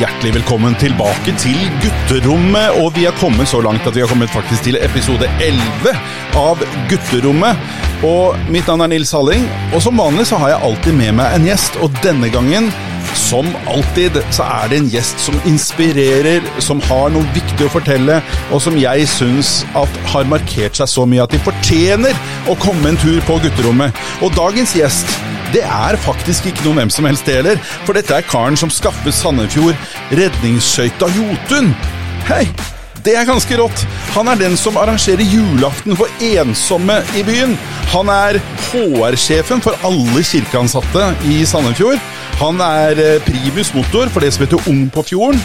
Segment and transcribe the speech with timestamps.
[0.00, 2.78] hjertelig velkommen tilbake til gutterommet.
[2.80, 5.92] Og vi har kommet så langt at vi har kommet faktisk til episode 11
[6.40, 7.60] av Gutterommet.
[8.06, 9.44] Og mitt navn er Nils Halling,
[9.74, 11.76] og som vanlig så har jeg alltid med meg en gjest.
[11.84, 12.70] Og denne gangen,
[13.18, 18.20] som alltid, så er det en gjest som inspirerer, som har noe viktig å fortelle,
[18.50, 22.16] og som jeg syns har markert seg så mye at de fortjener
[22.50, 23.96] å komme en tur på gutterommet.
[24.24, 25.18] Og dagens gjest
[25.54, 28.70] det er faktisk ikke noen hvem som helst det heller, for dette er karen som
[28.70, 29.78] skaffet Sandefjord
[30.14, 31.74] redningsskøyta Jotun.
[32.30, 32.44] Hei!
[33.00, 33.82] Det er ganske rått.
[34.12, 37.54] Han er den som arrangerer julaften for ensomme i byen.
[37.94, 38.36] Han er
[38.68, 42.00] HR-sjefen for alle kirkeansatte i Sandefjord.
[42.40, 45.40] Han er eh, primus motor for det som heter Ung på fjorden.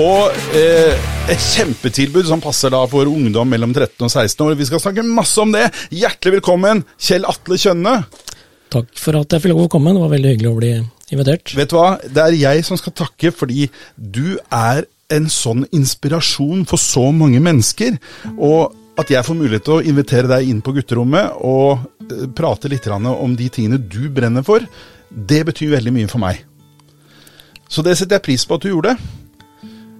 [0.00, 4.58] Og eh, et kjempetilbud som passer da for ungdom mellom 13 og 16 år.
[4.60, 5.64] Vi skal snakke masse om det.
[5.94, 7.96] Hjertelig velkommen, Kjell Atle Kjønne.
[8.74, 9.96] Takk for at jeg fikk lov å komme.
[9.96, 10.74] Det var veldig hyggelig å bli
[11.14, 11.56] invitert.
[11.56, 16.66] Vet du hva, det er jeg som skal takke, fordi du er en sånn inspirasjon
[16.68, 17.96] for så mange mennesker.
[18.36, 22.70] Og at jeg får mulighet til å invitere deg inn på gutterommet og eh, prate
[22.70, 24.64] litt om de tingene du brenner for,
[25.08, 26.42] det betyr veldig mye for meg.
[27.68, 28.96] Så det setter jeg pris på at du gjorde.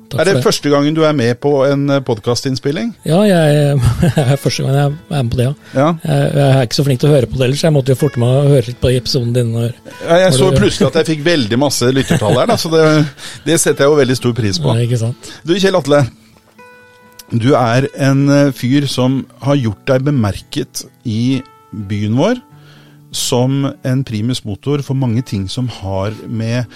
[0.08, 0.42] Takk er det, det.
[0.46, 2.94] første gangen du er med på en podkastinnspilling?
[3.04, 3.74] Ja, jeg,
[4.06, 5.54] jeg er første gang jeg er med på det, ja.
[5.76, 5.88] Ja.
[6.04, 7.98] Jeg, jeg er ikke så flink til å høre på det ellers, jeg måtte jo
[8.00, 9.50] forte meg å høre litt på episoden din.
[9.52, 9.74] Når,
[10.06, 12.86] Ja, jeg så du- plutselig at jeg fikk veldig masse lyttertall her, da, så det,
[13.44, 14.72] det setter jeg jo veldig stor pris på.
[14.72, 15.30] Ja, ikke sant?
[15.44, 16.00] Du Kjell Atle,
[17.28, 22.38] du er en eh, fyr som har gjort deg bemerket i byen vår
[23.14, 26.66] som en primus motor for mange ting som har med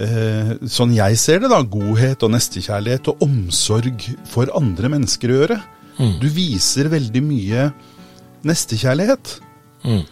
[0.00, 5.38] eh, sånn jeg ser det, da, godhet og nestekjærlighet og omsorg for andre mennesker å
[5.42, 5.60] gjøre.
[5.98, 6.14] Mm.
[6.22, 7.68] Du viser veldig mye
[8.48, 9.36] nestekjærlighet.
[9.84, 10.04] Mm.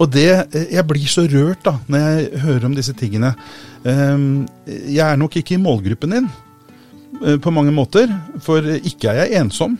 [0.00, 3.34] Og det, eh, Jeg blir så rørt da, når jeg hører om disse tingene.
[3.84, 6.28] Ehm, Jeg er nok ikke i målgruppen din
[7.24, 8.08] eh, på mange måter,
[8.40, 9.78] for ikke er jeg ensom.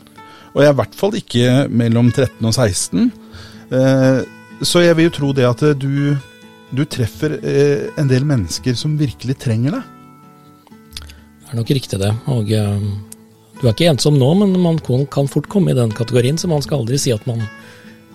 [0.55, 3.13] Og jeg er i hvert fall ikke mellom 13 og 16.
[4.61, 6.17] Eh, Så jeg vil jo tro det at du,
[6.77, 9.83] du treffer eh, en del mennesker som virkelig trenger deg.
[11.41, 12.13] Det er nok riktig, det.
[12.31, 12.85] Og eh,
[13.61, 16.49] du er ikke ensom nå, men man kan kan fort komme i den kategorien, så
[16.49, 17.43] man skal aldri si at man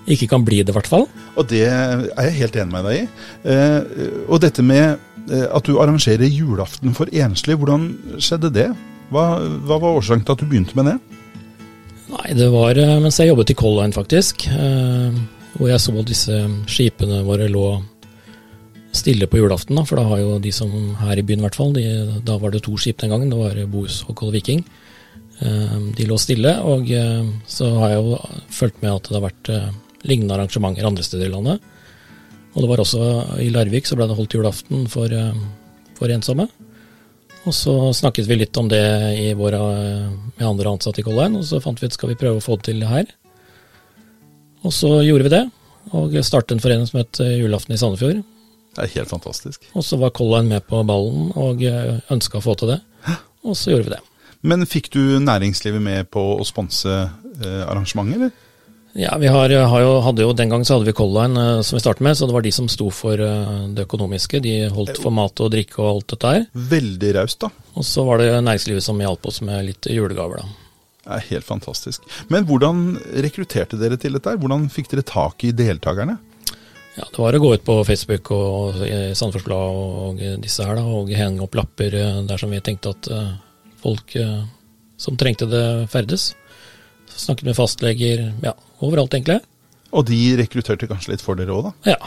[0.07, 1.07] ikke kan bli det, i hvert fall.
[1.35, 3.05] Og det er jeg helt enig med deg i.
[3.49, 4.99] Eh, Og dette med
[5.31, 7.89] eh, at du arrangerer julaften for enslige, hvordan
[8.21, 8.69] skjedde det?
[9.13, 9.25] Hva,
[9.65, 10.97] hva var årsaken til at du begynte med det?
[12.13, 14.45] Nei, det var eh, mens jeg jobbet i Color Line, faktisk.
[14.47, 15.17] eh,
[15.55, 17.67] Hvor jeg så at disse skipene våre lå
[18.95, 19.75] stille på julaften.
[19.75, 20.71] da, For da har jo de som
[21.01, 21.85] her i byen, i hvert fall, de,
[22.25, 23.31] da var det to skip den gangen.
[23.31, 24.63] Det var Bohus og Color Viking.
[25.39, 29.25] Eh, De lå stille, og eh, så har jeg jo fulgt med at det har
[29.27, 29.71] vært eh,
[30.07, 31.73] lignende arrangementer andre steder i landet.
[32.55, 33.01] Og det var også
[33.43, 35.11] i Larvik så ble det holdt julaften for,
[35.97, 36.45] for ensomme.
[37.45, 38.79] Og så snakket vi litt om det
[39.19, 39.59] i våre,
[40.37, 42.55] med andre ansatte i Color og så fant vi ut skal vi prøve å få
[42.61, 43.11] det til her.
[44.65, 45.43] Og så gjorde vi det,
[45.93, 48.23] og startet en forening som het eh, Julaften i Sandefjord.
[48.75, 49.69] Det er helt fantastisk.
[49.77, 52.81] Og så var Color med på ballen og ønska å få til det,
[53.45, 54.01] og så gjorde vi det.
[54.45, 58.33] Men fikk du næringslivet med på å sponse eh, arrangementet, eller?
[58.95, 61.61] Ja, vi har, har jo, hadde jo Den gang så hadde vi Color Line eh,
[61.67, 64.39] som vi startet med, så det var de som sto for eh, det økonomiske.
[64.43, 66.45] De holdt for mat og drikke og alt dette her.
[66.75, 67.49] Veldig raust, da.
[67.75, 70.64] Og så var det næringslivet som hjalp oss med litt julegaver, da.
[71.05, 72.05] Det er helt fantastisk.
[72.33, 74.33] Men hvordan rekrutterte dere til dette?
[74.41, 76.17] Hvordan fikk dere tak i deltakerne?
[76.95, 80.79] Ja, Det var å gå ut på Facebook og i Sandefjords Blad og disse her,
[80.79, 81.93] da, og henge opp lapper
[82.25, 83.33] dersom der vi tenkte at eh,
[83.83, 84.45] folk eh,
[84.97, 86.31] som trengte det, ferdes.
[87.11, 89.41] Så snakket med fastleger, ja, overalt egentlig.
[89.95, 91.95] Og de rekrutterte kanskje litt for dere òg, da.
[91.95, 91.99] Ja.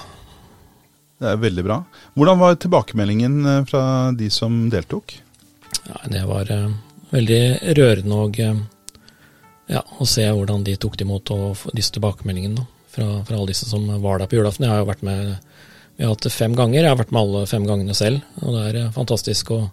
[1.19, 1.79] Det er veldig bra.
[2.19, 3.85] Hvordan var tilbakemeldingen eh, fra
[4.17, 5.21] de som deltok?
[5.89, 6.69] ja det var eh,
[7.11, 7.43] veldig
[7.79, 8.59] rørende og, eh,
[9.69, 13.53] ja, og se hvordan de tok det imot og disse tilbakemeldingene da, fra, fra alle
[13.53, 14.67] disse som var der på julaften.
[14.67, 15.37] Jeg har jo vært med
[15.99, 16.85] vi har hatt det fem ganger.
[16.85, 18.23] Jeg har vært med alle fem gangene selv.
[18.45, 19.65] Og det er eh, fantastisk å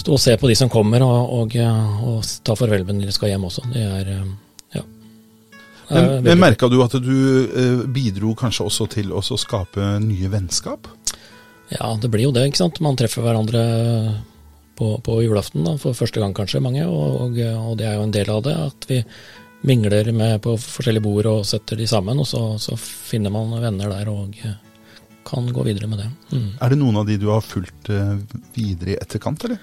[0.00, 3.12] stå og se på de som kommer, og, og, eh, og ta farvel med de
[3.12, 3.66] skal hjem også.
[3.74, 4.30] Det er eh,
[4.78, 4.84] ja.
[5.90, 7.12] Det er Men, men Merka du at du
[7.92, 10.88] bidro kanskje også til å skape nye vennskap?
[11.68, 12.80] Ja, det blir jo det, ikke sant.
[12.80, 13.66] Man treffer hverandre
[14.76, 16.84] på, på julaften da, for første gang kanskje, mange.
[16.86, 19.02] Og, og, det er jo en del av det, at vi
[19.66, 22.20] mingler med på forskjellige bord og setter de sammen.
[22.22, 24.58] Og så, så finner man venner der og eh,
[25.26, 26.10] kan gå videre med det.
[26.32, 26.50] Mm.
[26.60, 28.12] Er det noen av de du har fulgt eh,
[28.56, 29.58] videre i etterkant, eller?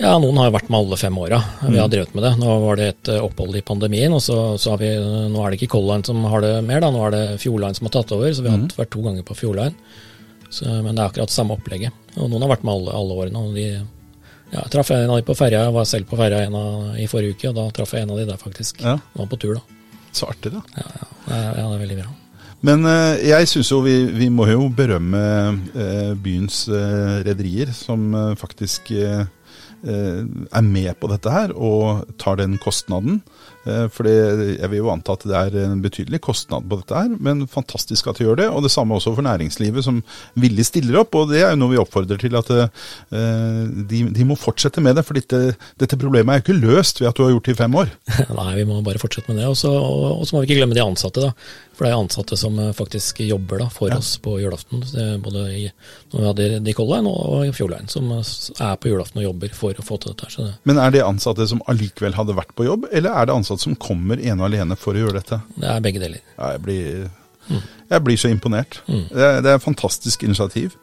[0.00, 1.40] Ja, noen har jo vært med alle fem åra.
[1.66, 2.30] Vi har drevet med det.
[2.40, 4.92] Nå var det et eh, opphold i pandemien, og så, så har vi,
[5.32, 6.92] nå er det ikke Color Line som har det mer, da.
[6.94, 8.70] Nå er det Fjord Line som har tatt over, så vi har mm.
[8.78, 9.96] vært to ganger på Fjord Line.
[10.50, 11.96] Så, men det er akkurat samme opplegget.
[12.16, 13.66] Og noen har vært med alle, alle årene, og de
[14.50, 15.62] Ja, jeg traff en av de på ferja.
[15.68, 16.42] Jeg var selv på ferja
[16.98, 18.82] i forrige uke, og da traff jeg en av de der, faktisk.
[18.82, 18.96] Ja.
[19.14, 19.78] Var på tur, da.
[20.10, 20.64] Så artig, da.
[20.74, 22.10] Ja, ja, ja, det er veldig bra.
[22.66, 25.20] Men eh, jeg syns jo vi, vi må jo berømme
[25.72, 28.10] eh, byens eh, rederier, som
[28.40, 28.92] faktisk
[29.80, 33.22] er med på dette her og tar den kostnaden.
[33.70, 37.12] Eh, For jeg vil jo anta at det er en betydelig kostnad på dette her,
[37.22, 38.48] men fantastisk at de gjør det.
[38.50, 40.02] Og det samme også for næringslivet, som
[40.40, 41.14] villig stiller opp.
[41.20, 44.98] Og det er jo noe vi oppfordrer til at eh, de, de må fortsette med
[44.98, 45.06] det.
[45.06, 45.42] For dette,
[45.80, 47.90] dette problemet er jo ikke løst ved at du har gjort det i fem år.
[48.40, 49.48] Nei, vi må bare fortsette med det.
[49.50, 51.32] Og så og, og så må vi ikke glemme de ansatte, da.
[51.80, 53.96] For det er ansatte som eh, faktisk jobber da, for Ja.
[54.00, 54.82] oss på julaften.
[55.24, 55.64] Både i,
[56.12, 59.78] når vi hadde Color Line og i Fjord som er på julaften og jobber for
[59.78, 60.28] å få til dette.
[60.36, 63.59] det, Men er det ansatte som allikevel hadde vært på jobb, eller er det ansatte
[63.62, 65.40] som kommer ene og alene for å gjøre dette?
[65.56, 66.22] det er begge deler.
[66.36, 67.10] Ja, jeg blir,
[67.90, 68.80] jeg blir så imponert.
[68.86, 70.76] Det, er, det er et fantastisk initiativ.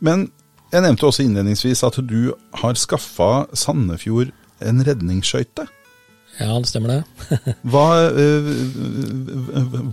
[0.00, 0.28] Men
[0.70, 2.32] jeg nevnte også innledningsvis at du
[2.62, 4.30] har skaffa Sandefjord
[4.62, 5.66] en redningsskøyte.
[6.40, 7.34] Ja, det stemmer det.
[7.72, 7.86] Hva,
[8.16, 8.46] øh,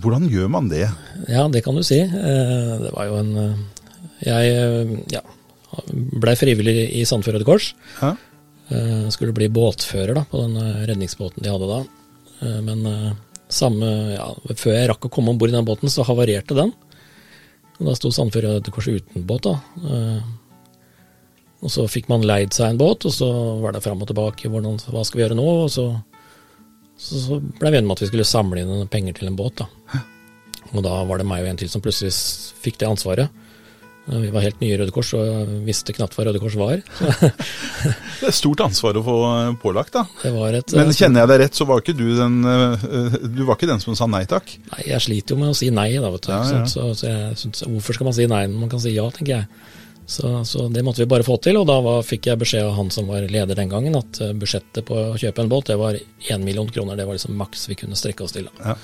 [0.00, 0.86] hvordan gjør man det?
[1.28, 1.98] Ja, det kan du si.
[2.00, 3.58] Eh, Det var jo en eh,
[4.24, 5.20] Jeg eh, ja,
[6.22, 7.72] blei frivillig i Sandefjord Røde Kors.
[8.00, 8.14] Hæ?
[8.68, 11.78] Eh, Skulle bli båtfører da, på den eh, redningsbåten de hadde da.
[12.42, 13.14] Eh, Men
[13.48, 16.74] samme, ja, før jeg rakk å komme om bord i den båten, så havarerte den.
[17.78, 19.46] Og da sto Sandefjord Røde uten båt.
[19.46, 19.54] da.
[21.62, 23.28] Og så fikk man leid seg en båt, og så
[23.62, 24.50] var det fram og tilbake.
[24.50, 25.46] Hvordan, hva skal vi gjøre nå?
[25.64, 25.86] Og så,
[26.98, 29.62] så, så ble vi enige om at vi skulle samle inn penger til en båt.
[29.62, 30.02] da.
[30.74, 32.12] Og da var det meg og en til som plutselig
[32.60, 33.46] fikk det ansvaret.
[34.08, 36.82] Eh, Vi var helt nye i Røde Kors og visste knapt hva Røde Kors var.
[38.18, 40.04] Det er stort ansvar å få øh, pålagt, da.
[40.22, 43.18] Det var et, Men eh, kjenner jeg deg rett, så var ikke du den øh,
[43.30, 44.54] Du var ikke den som sa nei takk?
[44.72, 46.32] Nei, jeg sliter jo med å si nei, da, vet du.
[46.34, 46.62] Ja, ja.
[46.68, 49.76] Så, så synes, hvorfor skal man si nei når man kan si ja, tenker jeg.
[50.08, 52.78] Så, så det måtte vi bare få til, og da var, fikk jeg beskjed av
[52.78, 55.76] han som var leder den gangen, at eh, budsjettet på å kjøpe en båt, det
[55.76, 56.96] var én million kroner.
[56.96, 58.48] Det var liksom maks vi kunne strekke oss til.
[58.48, 58.72] Da.
[58.72, 58.78] Ja.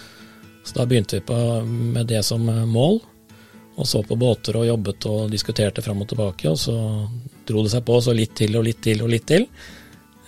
[0.69, 3.01] Så da begynte vi på, med det som eh, mål,
[3.75, 6.77] og så på båter og jobbet og diskuterte fram og tilbake, og så
[7.47, 9.49] dro det seg på så litt til og litt til og litt til.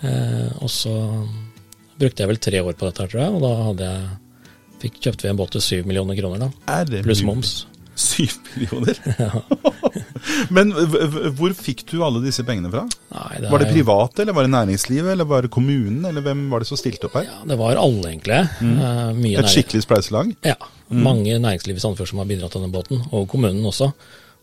[0.03, 0.93] Eh, og så
[1.97, 4.17] brukte jeg vel tre år på dette, tror jeg, og da hadde jeg,
[4.83, 6.51] fikk, kjøpte vi en båt til syv millioner kroner, da,
[7.07, 7.55] pluss moms.
[7.97, 8.97] Syv millioner?
[10.55, 12.83] Men v- v- hvor fikk du alle disse pengene fra?
[13.13, 16.45] Nei, det Var det private, eller var det næringslivet, eller var det kommunen, eller hvem
[16.51, 17.27] var det som stilte opp her?
[17.29, 18.39] Ja, det var alle, egentlig.
[18.61, 19.19] Mm.
[19.21, 20.33] mye Et skikkelig spleiselag?
[20.45, 20.55] Ja.
[20.93, 23.89] Mange næringsliv i Sandefjord som har bidratt til denne båten, og kommunen også.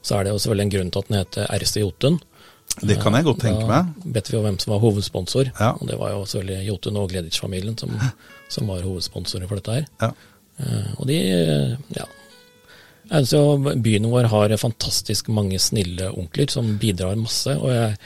[0.05, 2.19] Så er det jo selvfølgelig en grunn til at den heter RC Jotun.
[2.83, 3.93] Det kan jeg godt tenke meg.
[4.03, 5.71] Da vet vi jo hvem som var hovedsponsor, Ja.
[5.79, 7.93] og det var jo selvfølgelig Jotun og Gleditsch-familien som,
[8.55, 9.87] som var hovedsponsorer for dette her.
[10.03, 10.11] Ja.
[10.59, 12.05] Eh, og de, eh, ja
[13.13, 13.41] Jo
[13.85, 17.97] byen vår har fantastisk mange snille onkler som bidrar masse, og jeg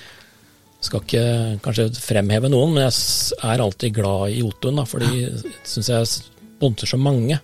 [0.81, 1.23] skal ikke
[1.63, 5.29] kanskje fremheve noen, men jeg er alltid glad i Jotun, for de
[5.67, 7.39] syns jeg sponser så mange.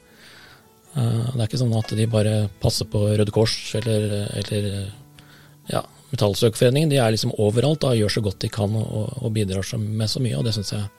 [0.95, 4.69] Eh, Det er ikke sånn at de bare passer på Røde Kors eller, eller
[5.71, 6.91] ja, Metallsøkforeningen.
[6.91, 10.23] De er liksom overalt da, gjør så godt de kan og, og bidrar med så
[10.23, 10.91] mye, og det syns jeg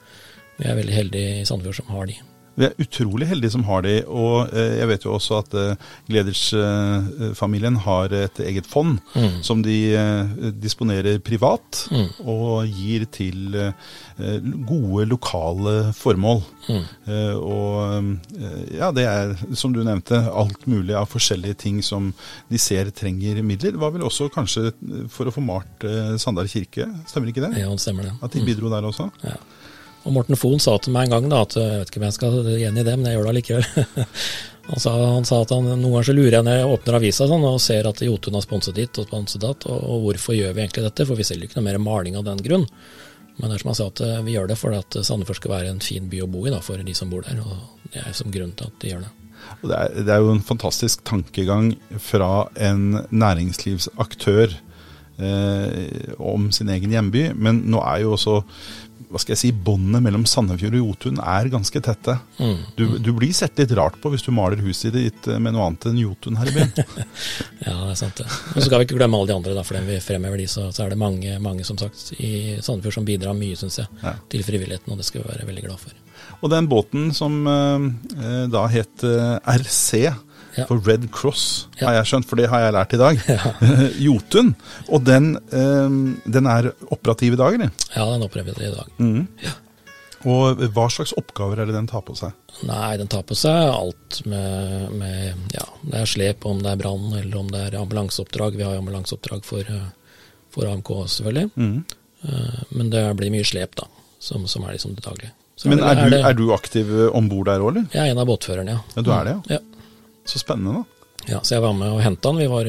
[0.57, 2.15] vi er veldig heldige i Sandefjord som har de.
[2.55, 5.75] Vi er utrolig heldige som har de, og eh, jeg vet jo også at eh,
[6.07, 9.41] Gleders-familien har et eget fond Mm.
[9.43, 12.07] som de eh, disponerer privat, Mm.
[12.25, 13.73] og gir til
[14.67, 16.41] gode lokale formål.
[16.69, 16.85] Mm.
[17.43, 18.17] Og
[18.73, 22.13] ja, det er, som du nevnte, alt mulig av forskjellige ting som
[22.49, 23.71] de ser trenger midler.
[23.75, 24.71] Det var vel også kanskje
[25.11, 25.85] for å få malt
[26.21, 27.53] Sandar kirke, stemmer ikke det?
[27.59, 28.13] Ja, det stemmer det.
[28.23, 29.09] At de bidro der også?
[29.23, 29.35] Ja.
[30.05, 32.15] Og Morten Fohn sa til meg en gang da, at jeg vet ikke om jeg
[32.17, 33.87] skal gjengi det, men jeg gjør det allikevel.
[34.69, 37.27] han, sa, han sa at han, noen ganger så lurer jeg når jeg åpner avisa
[37.31, 40.53] sånn, og ser at Jotun har sponset ditt og sponset datt, og, og hvorfor gjør
[40.53, 41.09] vi egentlig dette?
[41.09, 42.67] For vi selger ikke noe mer maling av den grunn.
[43.35, 45.73] Men det er som han sa, at vi gjør det for at Sandefjord skal være
[45.73, 47.41] en fin by å bo i da, for de som bor der.
[47.41, 49.11] og Det er som grunn til at de gjør det.
[49.65, 54.53] Det, er, det er jo en fantastisk tankegang fra en næringslivsaktør
[55.17, 57.27] eh, om sin egen hjemby.
[57.35, 58.39] Men nå er jo også
[59.15, 62.17] hva skal jeg si, båndene mellom Sandefjord og Jotun er ganske tette.
[62.35, 62.57] Mm.
[62.75, 65.69] Du, du blir sett litt rart på hvis du maler huset ditt eh, med noe
[65.69, 66.73] annet enn Jotun her i byen.
[67.65, 68.25] Ja, det er sant det.
[68.27, 70.49] Og så skal vi ikke glemme alle de andre, da, for når vi fremhever de,
[70.51, 73.87] så, så er det mange, mange som sagt i Sandefjord som bidrar mye, syns jeg,
[74.03, 74.17] Ja.
[74.29, 75.95] til frivilligheten, og det skal vi være veldig glad for.
[76.43, 77.87] Og den båten som eh,
[78.19, 80.03] eh, da het eh, RC,
[80.57, 80.65] Ja.
[80.69, 81.87] for Red Cross, Ja.
[81.89, 83.19] har jeg skjønt, for det har jeg lært i dag.
[84.07, 84.53] Jotun.
[84.89, 85.95] Og den, eh,
[86.31, 87.71] den er operativ i dag, eller?
[87.95, 88.91] Ja, den er operativ i dag.
[88.97, 89.27] Mhm.
[90.25, 92.31] Og hva slags oppgaver er det den tar på seg?
[92.65, 96.79] Nei, den tar på seg alt med, med ja, det er slep, om det er
[96.81, 98.55] brann eller om det er ambulanseoppdrag.
[98.57, 99.85] Vi har jo ambulanseoppdrag for, eh,
[100.55, 101.51] for AMK selvfølgelig.
[101.59, 101.83] Mhm.
[102.25, 103.85] Eh, men det blir mye slep, da,
[104.17, 105.35] som, som er liksom det daglige.
[105.69, 107.85] Men er du, det- er du aktiv om bord der òg, eller?
[107.93, 108.81] Jeg er en av båtførerne, ja.
[108.97, 109.59] Ja, du er det, ja.
[109.59, 109.74] ja.
[110.25, 110.83] Så spennende, da.
[111.29, 112.41] Ja, Så jeg var med og henta den.
[112.43, 112.67] Vi var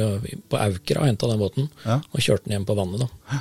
[0.48, 1.98] på Aukra og henta den båten, Ja.
[2.12, 3.40] og kjørte den hjem på vannet, da.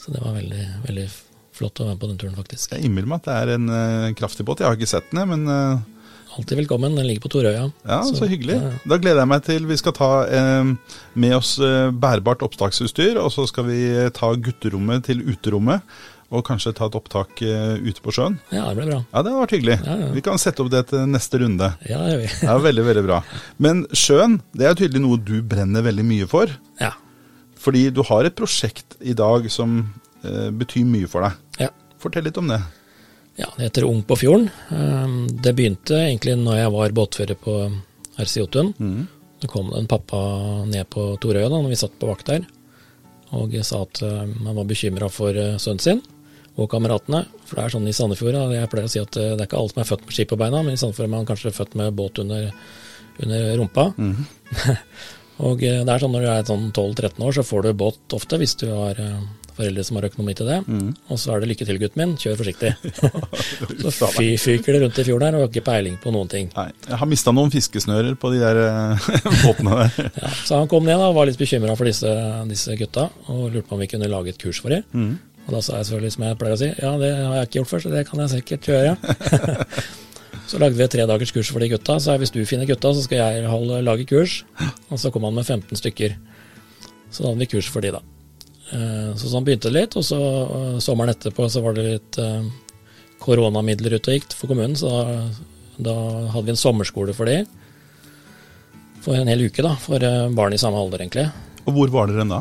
[0.00, 1.06] Så det var veldig, veldig
[1.54, 2.72] flott å være med på den turen, faktisk.
[2.74, 4.60] Jeg innbiller meg at det er en uh, kraftig båt.
[4.60, 5.90] Jeg har ikke sett den, jeg, men uh...
[6.34, 6.96] Alltid velkommen.
[6.98, 7.68] Den ligger på Torøya.
[7.86, 8.56] ja, så, hyggelig.
[8.58, 8.78] ja, ja.
[8.90, 10.72] Da gleder jeg meg til vi skal ta eh,
[11.14, 15.86] med oss eh, bærbart opptaksutstyr, og så skal vi eh, ta gutterommet til uterommet.
[16.34, 18.40] Og kanskje ta et opptak eh, ute på sjøen.
[18.50, 19.00] Ja, det ble bra.
[19.12, 19.76] Ja, det hadde vært hyggelig.
[19.86, 20.08] Ja, ja.
[20.16, 21.68] Vi kan sette opp det til neste runde.
[21.86, 22.30] Ja, det gjør vi.
[22.40, 23.18] det er Veldig, veldig bra.
[23.62, 26.50] Men sjøen, det er tydelig noe du brenner veldig mye for.
[26.82, 26.90] Ja.
[27.64, 29.78] Fordi du har et prosjekt i dag som
[30.26, 31.38] eh, betyr mye for deg.
[31.66, 31.70] ja.
[32.02, 32.58] Fortell litt om det.
[33.40, 34.50] Ja, det heter Ung på fjorden.
[34.68, 37.54] Um, Det begynte egentlig når jeg var båtfører på
[38.20, 38.74] RC Jotun.
[39.40, 40.20] Det kom det en pappa
[40.68, 42.44] ned på Torøya da når vi satt på vakt der,
[43.34, 46.02] og sa at um, han var bekymra for uh, sønnen sin
[46.54, 47.24] og kameratene.
[47.48, 49.60] For det er sånn i Sandefjord, jeg pleier å si at uh, det er ikke
[49.60, 51.78] alle som er født med ski på beina, men i Sandefjord er man kanskje født
[51.80, 52.50] med båt under,
[53.24, 53.88] under rumpa.
[55.48, 58.18] og uh, det er sånn når du er sånn 12-13 år, så får du båt
[58.18, 60.58] ofte hvis du har uh, foreldre som har økonomi til det.
[61.12, 62.72] Og så er det lykke til, gutten min, kjør forsiktig.
[63.98, 66.50] Så fy, fyker det rundt i fjorden her og har ikke peiling på noen ting.
[66.56, 69.06] Nei, jeg har mista noen fiskesnører på de der eh,
[69.44, 70.10] båtene der.
[70.18, 72.10] Ja, så han kom ned da, og var litt bekymra for disse,
[72.50, 74.84] disse gutta, og lurte på om vi kunne lage et kurs for dem.
[75.44, 77.58] Og da sa jeg selvfølgelig, som jeg pleier å si, ja det har jeg ikke
[77.60, 78.94] gjort før, så det kan jeg sikkert gjøre.
[80.50, 81.98] så lagde vi et tredagers kurs for de gutta.
[82.00, 84.40] Så hvis du finner gutta, så skal jeg holde, lage kurs.
[84.88, 86.16] Og så kom han med 15 stykker.
[87.10, 88.00] Så da hadde vi kurs for de, da.
[88.72, 92.18] Eh, Så sånn begynte det litt, og så eh, sommeren etterpå så var det litt
[92.22, 92.48] eh,
[93.22, 95.04] koronamidler ute og gikk for kommunen, så da,
[95.90, 95.94] da
[96.32, 97.42] hadde vi en sommerskole for de.
[99.04, 100.00] For en hel uke, da, for
[100.32, 101.28] barn i samme alder, egentlig.
[101.68, 102.40] Og hvor var dere da?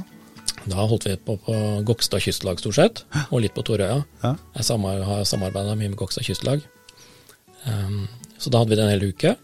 [0.70, 1.56] Da holdt vi på på
[1.88, 3.02] Gokstad kystlag stort sett,
[3.32, 4.04] og litt på Torøya.
[4.24, 4.36] Ja.
[4.56, 6.62] Jeg samar- har samarbeida mye med Gokstad kystlag.
[7.68, 9.36] Um, så da hadde vi det en hel uke.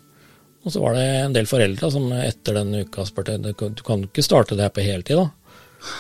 [0.65, 4.23] Og så var det en del foreldre som etter den uka spurte du kan ikke
[4.23, 5.29] starte det her på heltid, da.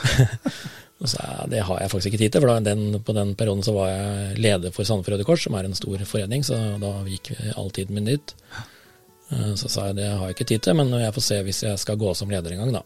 [0.99, 3.35] og så jeg det har jeg faktisk ikke tid til, for da, den, på den
[3.39, 6.57] perioden så var jeg leder for Sandefjord Røde Kors, som er en stor forening, så
[6.81, 8.35] da gikk all tiden min dit.
[9.31, 11.63] Uh, Så sa jeg det har jeg ikke tid til, men jeg får se hvis
[11.63, 12.83] jeg skal gå som leder en gang, da.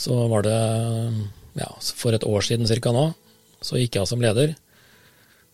[0.00, 0.56] Så var det
[1.60, 1.68] ja,
[2.00, 2.92] for et år siden ca.
[2.94, 3.10] nå,
[3.60, 4.54] så gikk jeg av som leder.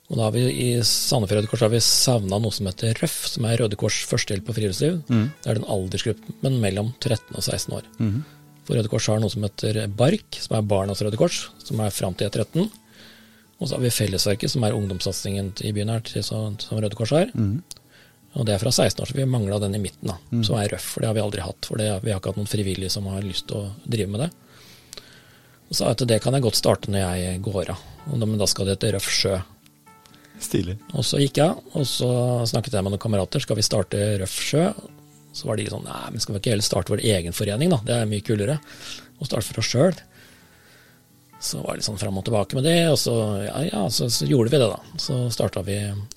[0.06, 3.16] Og da har vi i Sandefjord Røde Kors har vi savna noe som heter Røff,
[3.26, 5.00] som er Røde Kors førstehjelp på friluftsliv.
[5.42, 7.88] Det er den aldersgruppen mellom 13 og 16 år.
[8.68, 11.90] For Røde Kors har noe som heter BARK, som er Barnas Røde Kors, som er
[11.90, 12.70] fram til 13.
[13.58, 17.10] Og så har vi Fellesverket, som er ungdomssatsingen i byen her, til, som Røde Kors
[17.10, 17.34] har.
[18.36, 20.68] Og det er fra 16 år, så vi mangla den i midten, da, som er
[20.68, 20.90] røff.
[20.92, 21.68] For det har vi aldri hatt.
[21.68, 24.26] For det, vi har ikke hatt noen frivillige som har lyst til å drive med
[24.26, 24.30] det.
[25.66, 28.46] Og sa at det kan jeg godt starte når jeg går av, og men da
[28.46, 29.38] skal det til Røff sjø.
[30.42, 30.76] Stilig.
[30.92, 32.10] Og så gikk jeg, og så
[32.46, 33.42] snakket jeg med noen kamerater.
[33.42, 34.68] Skal vi starte Røff sjø?
[35.36, 37.80] Så var de sånn Nei, men skal vi ikke heller starte vår egen forening, da?
[37.88, 38.60] Det er mye kulere.
[39.16, 39.96] Å starte for oss sjøl.
[41.46, 43.12] Så var det litt sånn fram og tilbake med det, og så,
[43.46, 44.78] ja, ja, så, så gjorde vi det, da.
[44.98, 45.76] Så starta vi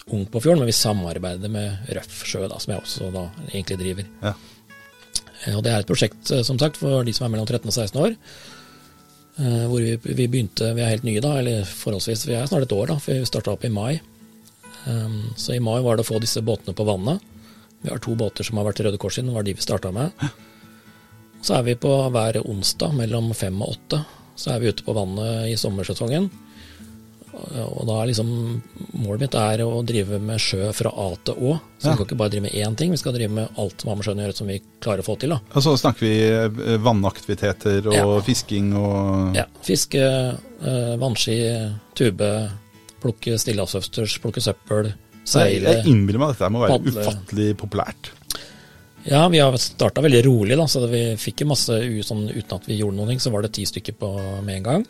[0.09, 3.77] Ung på fjorden, men vi samarbeider med Røff sjø, da, som jeg også da egentlig
[3.83, 4.07] driver.
[4.23, 4.31] Ja.
[5.45, 7.69] Eh, Og det er et prosjekt, eh, som sagt, for de som er mellom 13
[7.69, 8.15] og 16 år.
[9.39, 12.65] eh, Hvor vi, vi begynte, vi er helt nye da, eller forholdsvis, vi er snart
[12.65, 13.99] et år da, for vi starta opp i mai.
[15.37, 17.21] Så i mai var det å få disse båtene på vannet.
[17.83, 19.91] Vi har to båter som har vært Røde Kors siden, det var de vi starta
[19.93, 20.11] med.
[21.45, 23.99] Så er vi på hver onsdag mellom fem og åtte.
[24.39, 26.29] Så er vi ute på vannet i sommersesongen.
[27.39, 28.29] Og da er liksom
[28.99, 31.51] Målet mitt er å drive med sjø fra A til Å.
[31.79, 31.91] Så Ja.
[31.93, 33.95] vi kan ikke bare drive med én ting, vi skal drive med alt som har
[33.99, 35.29] med sjøen å gjøre som vi klarer å få til.
[35.29, 35.39] da.
[35.55, 38.19] Og så snakker vi eh, vannaktiviteter og Ja.
[38.21, 41.37] fisking og Ja, Fiske, eh, vannski,
[41.95, 42.51] tube,
[43.01, 44.93] plukke stillehavsøsters, plukke søppel,
[45.23, 45.75] seile.
[45.75, 47.05] jeg innbiller meg at dette må være Padle.
[47.05, 48.09] ufattelig populært.
[49.09, 52.67] Ja, vi har starta veldig rolig, da, så vi fikk jo masse sånn uten at
[52.69, 54.09] vi gjorde noe, så var det ti stykker på
[54.45, 54.83] med en gang.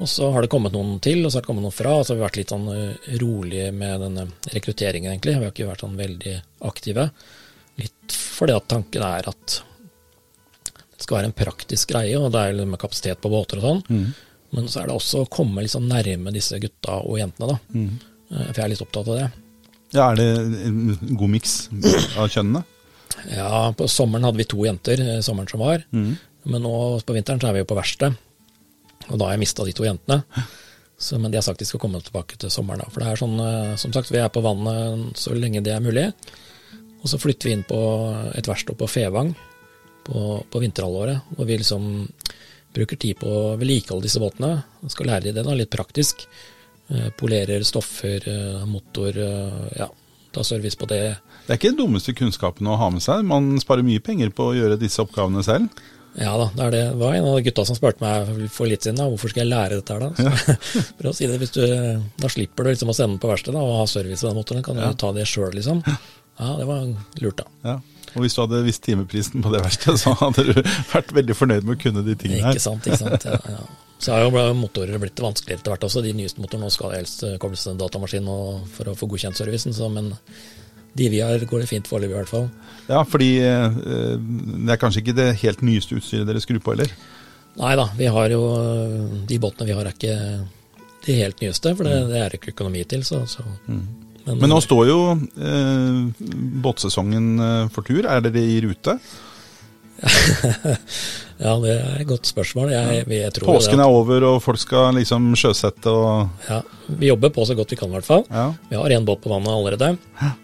[0.00, 2.06] Og så har det kommet noen til, og så har det kommet noen fra, og
[2.06, 4.24] så har vi vært litt sånn eh, rolige med denne
[4.56, 5.36] rekrutteringen, egentlig.
[5.36, 6.32] Vi har ikke vært sånn veldig
[6.70, 7.04] aktive.
[7.78, 9.60] Litt fordi at tanken er at
[10.64, 13.68] det skal være en praktisk greie, og det er litt med kapasitet på båter og
[13.68, 13.84] sånn.
[14.56, 17.60] Men så er det også å komme liksom nærme disse gutta og jentene, da.
[17.70, 17.94] Mm.
[18.34, 19.30] For jeg er litt opptatt av det.
[19.94, 20.28] Ja, Er det
[20.66, 21.54] en god miks
[22.18, 22.64] av kjønnene?
[23.34, 25.84] Ja, på sommeren hadde vi to jenter, eh, sommeren som var.
[26.50, 26.74] Men nå
[27.04, 28.16] på vinteren så er vi jo på verksted,
[29.08, 30.22] og da har jeg mista de to jentene.
[31.00, 32.90] Så, men de har sagt de skal komme tilbake til sommeren, da.
[32.92, 35.84] For det er sånn, eh, som sagt, vi er på vannet så lenge det er
[35.84, 36.10] mulig.
[37.00, 37.78] Og så flytter vi inn på
[38.36, 39.32] et verksted på Fevang
[40.04, 41.86] på, på vinterhalvåret, hvor vi liksom
[42.76, 44.58] bruker tid på å vedlikeholde disse båtene.
[44.92, 46.26] Skal lære de det, da, litt praktisk.
[46.92, 48.28] Eh, polerer stoffer,
[48.68, 49.16] motor,
[49.78, 49.88] ja,
[50.36, 51.16] ta service på det.
[51.46, 53.24] Det er ikke den dummeste kunnskapen å ha med seg.
[53.26, 55.82] Man sparer mye penger på å gjøre disse oppgavene selv.
[56.18, 56.82] Ja da, det, er det.
[56.98, 59.78] var en av gutta som spurte meg for litt siden da, hvorfor skal jeg lære
[59.78, 60.08] dette her da.
[60.18, 60.56] Så,
[60.98, 61.62] for å si det, hvis du,
[62.18, 64.66] Da slipper du liksom å sende den på verkstedet og ha service på den motoren.
[64.66, 65.84] Kan du ta det sjøl, liksom.
[65.86, 66.88] Ja, det var
[67.20, 67.46] lurt, da.
[67.66, 67.76] Ja.
[68.16, 70.56] Og hvis du hadde visst timeprisen på det verste, så hadde du
[70.90, 72.58] vært veldig fornøyd med å kunne de tingene her.
[72.58, 73.28] Ikke sant, ikke sant.
[73.28, 73.62] Ja, ja.
[74.00, 76.00] Så har jo motorer blitt vanskeligere etter hvert også.
[76.02, 78.30] De nyeste motorene skal helst kobles til en datamaskin
[78.72, 80.14] for å få godkjent servicen, så, men
[81.00, 82.46] de vi har, går det fint foreløpig i hvert fall.
[82.90, 83.80] Ja, fordi eh,
[84.20, 86.92] det er kanskje ikke det helt nyeste utstyret dere skrur på heller.
[87.60, 88.40] Nei da, vi har jo
[89.28, 90.14] De båtene vi har er ikke
[91.06, 92.08] de helt nyeste, for det, Mm.
[92.12, 93.42] det er ikke økonomi til, så, så.
[93.66, 96.26] Men, Men nå står jo eh,
[96.62, 98.04] båtsesongen eh, for tur.
[98.04, 98.98] Er dere i rute?
[101.40, 102.68] Ja, det er et godt spørsmål.
[102.74, 106.58] Jeg, jeg Påsken er over, og folk skal liksom sjøsette og Ja,
[107.00, 108.26] vi jobber på så godt vi kan, i hvert fall.
[108.28, 108.50] Ja.
[108.68, 109.94] Vi har én båt på vannet allerede.
[110.20, 110.34] Eh,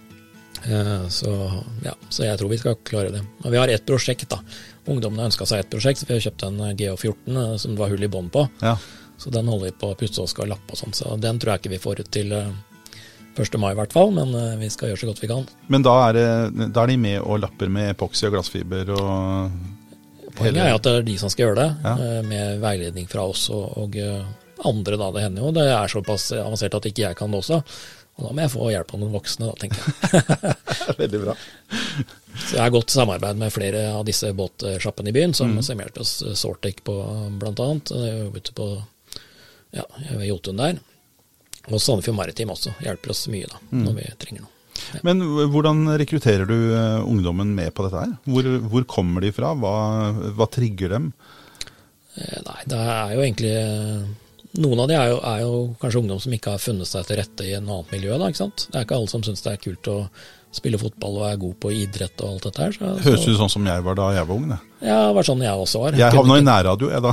[1.12, 1.32] Så,
[1.84, 3.20] ja, så jeg tror vi skal klare det.
[3.44, 4.40] Og vi har ett prosjekt, da.
[4.90, 7.92] Ungdommene ønska seg ett prosjekt, så vi har kjøpt en GH14 eh, som det var
[7.92, 8.48] hull i bånn på.
[8.62, 8.76] ja.
[9.16, 10.92] Så den holder vi på å pusse og skal lappe og sånn.
[10.92, 12.50] Så den tror jeg ikke vi får ut til eh,
[13.40, 13.56] 1.
[13.62, 15.46] mai i hvert fall, men eh, vi skal gjøre så godt vi kan.
[15.72, 19.56] Men da er, det, da er de med og lapper med epoksy og glassfiber og
[20.36, 21.94] Poenget er at det er de som skal gjøre det, Ja.
[21.96, 24.26] eh, med veiledning fra oss og, og eh,
[24.68, 25.08] andre, da.
[25.14, 27.62] Det hender jo det er såpass avansert at ikke jeg kan det også.
[28.16, 30.96] Og da må jeg få hjelp av noen voksne, da, tenker jeg.
[31.02, 31.34] Veldig bra.
[32.46, 36.04] Så jeg har godt samarbeid med flere av disse båtsjappene i byen, som, som hjelper
[36.04, 36.14] oss.
[36.40, 38.70] Sortec på er Ute på
[39.76, 40.80] ja, ved Jotun der.
[41.66, 44.52] Og Sandefjord Maritim også hjelper oss mye da, når vi trenger noe.
[45.06, 48.12] Men hvordan rekrutterer du eh, ungdommen med på dette her?
[48.28, 49.54] Hvor, hvor kommer de fra?
[49.56, 49.72] Hva,
[50.36, 51.10] hva trigger dem?
[52.16, 54.06] Eh, Nei, det er jo egentlig eh,
[54.62, 57.18] Noen av de er jo, er jo kanskje ungdom som ikke har funnet seg til
[57.20, 58.16] rette i en annet miljø.
[58.18, 58.66] da, ikke sant?
[58.70, 59.96] Det er ikke alle som syns det er kult å
[60.56, 62.72] spille fotball og er god på idrett og alt dette her.
[62.72, 64.46] Så, Høres ut sånn som jeg var da jeg var ung.
[64.48, 64.56] Det.
[64.88, 65.98] Ja, det var sånn jeg også var.
[66.00, 67.12] Jeg havna i nærradio, jeg da.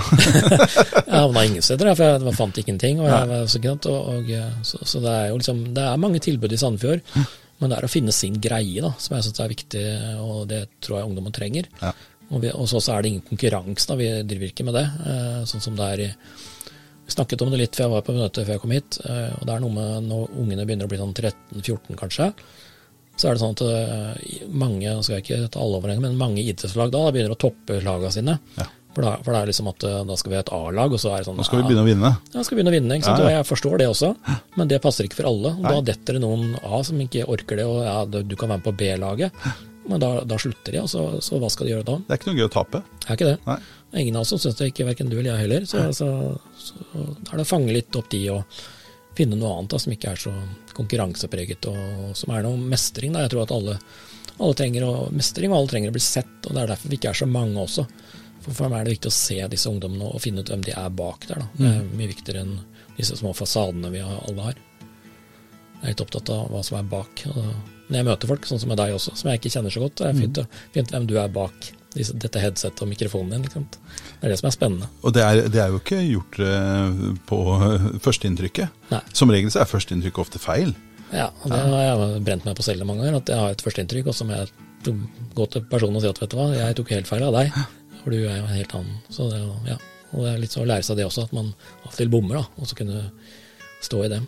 [1.13, 3.01] Jeg havna ingen steder, for jeg fant ingenting.
[3.03, 4.31] Og jeg, var så, og,
[4.65, 7.03] så, så det er jo liksom Det er mange tilbud i Sandefjord,
[7.59, 9.83] men det er å finne sin greie da, som jeg syns er viktig,
[10.23, 11.67] og det tror jeg ungdommen trenger.
[11.83, 11.91] Ja.
[12.31, 14.87] Og vi- og så så er det ingen konkurranse, da, vi driver ikke med det.
[15.05, 16.11] eh, Sånn som det er i
[17.05, 19.31] Vi snakket om det litt før jeg var på møte før jeg kom hit, eh,
[19.39, 22.29] og det er noe med når ungene begynner å bli sånn 13-14 kanskje,
[23.19, 26.15] så er det sånn at eh, mange, nå skal jeg ikke ta alle over men
[26.17, 28.37] mange idrettslag da da begynner å toppe lagene sine.
[28.57, 28.69] Ja.
[28.93, 31.01] For, da, for det er liksom at eh, da skal vi ha et A-lag, og
[31.01, 32.13] så er det sånn Nå skal vi begynne å vinne.
[32.33, 33.19] ja, skal begynne å vinne, ikke sant?
[33.19, 33.29] Ja, ja.
[33.29, 34.09] og jeg forstår det også,
[34.57, 35.53] men det passer ikke for alle.
[35.57, 38.61] Og Da detter det noen av som ikke orker det, og ja, du kan være
[38.61, 39.45] med på B-laget,
[39.89, 41.97] men da, da slutter de, og så, så hva skal de gjøre da?
[42.05, 42.83] Det er ikke noe gøy å tape.
[43.07, 43.37] Er ikke det?
[43.49, 43.57] Nei.
[43.93, 45.67] Ingen av oss syns det, ikke verken du eller jeg heller.
[45.69, 46.07] Så, så,
[46.57, 48.63] så er det å fange litt opp de og
[49.13, 50.33] finne noe annet da, som ikke er så
[50.73, 53.13] konkurransepreget, og som er noe mestring.
[53.13, 53.25] Da.
[53.25, 53.77] Jeg tror at alle,
[54.39, 56.99] alle trenger å, mestring, og alle trenger å bli sett, og det er derfor vi
[56.99, 57.85] ikke er så mange også.
[58.43, 60.73] For for meg er det viktig å se disse ungdommene og finne ut hvem de
[60.75, 61.43] er bak der.
[61.43, 61.51] Da.
[61.59, 62.57] Det er mye viktigere enn
[62.97, 64.57] disse små fasadene vi alle har.
[65.77, 67.23] Jeg er litt opptatt av hva som er bak.
[67.29, 69.95] Når jeg møter folk, sånn som med deg også, som jeg ikke kjenner så godt,
[70.01, 73.45] det er fint å finne hvem du er bak dette headsetet og mikrofonen din.
[73.45, 73.67] Liksom.
[73.69, 74.89] Det er det som er spennende.
[75.03, 78.81] Og det er, det er jo ikke gjort eh, på eh, førsteinntrykket.
[79.13, 80.73] Som regel så er førsteinntrykket ofte feil.
[81.13, 83.61] Ja, og det har jeg brent meg på selv mange ganger, at jeg har et
[83.61, 84.49] førsteinntrykk, og så må jeg
[85.37, 87.57] gå til personen og si at vet du hva, jeg tok helt feil av deg,
[88.01, 88.95] for du er jo en helt annen.
[89.13, 89.77] Så det, ja.
[90.13, 91.53] Og det er litt sånn å lære seg det også, at man
[91.83, 93.05] av og til bommer, da, og så kunne
[93.83, 94.19] stå i det.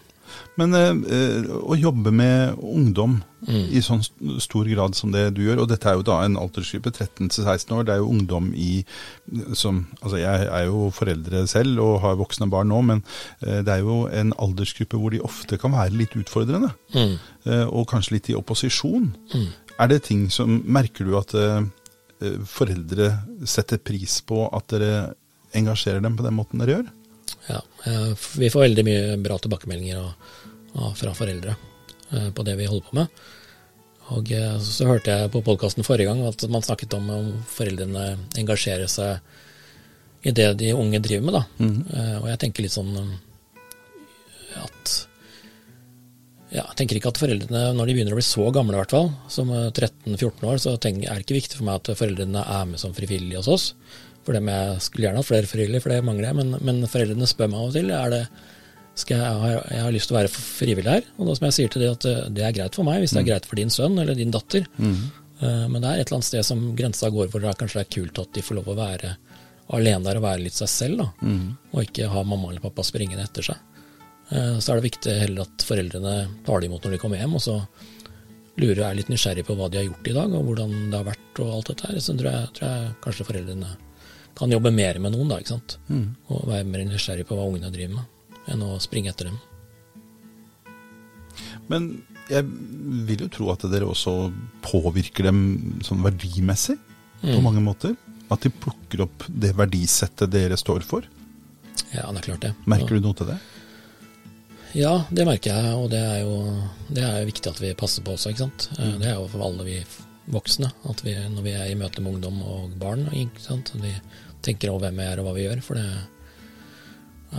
[0.58, 3.68] Men eh, eh, å jobbe med ungdom Mm.
[3.78, 4.00] i sånn
[4.42, 7.84] stor grad som det du gjør, og dette er jo da en aldersgruppe 13-16 år,
[7.86, 8.80] det er jo ungdom i
[9.54, 13.04] som Altså jeg er jo foreldre selv og har voksne barn nå, men
[13.46, 16.72] eh, det er jo en aldersgruppe hvor de ofte kan være litt utfordrende.
[16.96, 17.16] Mm.
[17.46, 19.12] eh, Og kanskje litt i opposisjon.
[19.36, 19.48] Mm.
[19.78, 21.62] Er det ting som Merker du at eh,
[22.26, 23.12] eh, foreldre
[23.46, 25.14] setter pris på at dere
[25.54, 26.90] engasjerer dem på den måten dere gjør?
[27.50, 30.12] Ja, eh, vi får veldig mye bra tilbakemeldinger
[30.98, 31.56] fra foreldre
[32.12, 33.26] eh, på det vi holder på med.
[34.16, 38.08] Og eh, så hørte jeg på podkasten forrige gang at man snakket om om foreldrene
[38.42, 41.44] engasjerer seg i det de unge driver med, da.
[41.94, 42.94] Eh, Og jeg tenker litt sånn
[44.56, 44.94] at
[46.56, 48.94] ja, jeg tenker ikke at foreldrene, når de begynner å bli så gamle i hvert
[48.96, 52.42] fall, som eh, 13-14 år, så tenker, er det ikke viktig for meg at foreldrene
[52.46, 53.66] er med som frivillige hos oss.
[54.26, 56.38] For dem jeg skulle gjerne hatt flere frivillige, for det mangler jeg.
[56.42, 58.24] Men, men foreldrene spør meg av og til er det,
[58.96, 61.06] skal jeg, har, jeg har lyst til å være frivillig her.
[61.20, 63.14] Og da som jeg sier til dem, at eh, det er greit for meg, hvis
[63.14, 64.66] det er greit for din sønn eller din datter.
[64.80, 67.82] Eh, Men det er et eller annet sted som grensa går hvor det er, kanskje
[67.82, 69.14] det er kult at de får lov å være
[69.76, 71.08] alene der og være litt seg selv, da.
[71.26, 71.48] Mm.
[71.74, 73.58] Og ikke ha mamma eller pappa springende etter seg.
[74.32, 76.16] Eh, Så er det viktig heller at foreldrene
[76.48, 77.58] tar det imot når de kommer hjem, og så
[78.62, 81.10] lurer jeg litt nysgjerrig på hva de har gjort i dag, og hvordan det har
[81.10, 82.00] vært og alt dette her.
[82.00, 83.74] Så tror jeg, tror jeg kanskje foreldrene
[84.36, 85.78] kan jobbe mer med noen, da, ikke sant.
[85.88, 86.08] Mm.
[86.30, 89.38] Og være mer nysgjerrig på hva ungene driver med, enn å springe etter dem.
[91.72, 91.88] Men
[92.30, 92.46] jeg
[93.08, 94.14] vil jo tro at dere også
[94.66, 95.40] påvirker dem
[95.86, 96.78] sånn verdimessig
[97.22, 97.44] på Mm.
[97.44, 97.96] mange måter.
[98.30, 101.06] At de plukker opp det verdisettet dere står for.
[101.94, 102.54] Ja, det er klart det.
[102.66, 103.38] Merker du noe til det?
[104.76, 106.34] Ja, det merker jeg, og det er jo
[106.92, 108.70] det er jo viktig at vi passer på også, ikke sant.
[108.78, 109.00] Mm.
[109.00, 109.78] Det er jo for alle vi
[110.28, 113.72] voksne, at vi når vi er i møte med ungdom og barn, ikke sant.
[113.76, 113.94] At vi
[114.46, 115.86] tenker over hvem jeg er og hva vi gjør, for det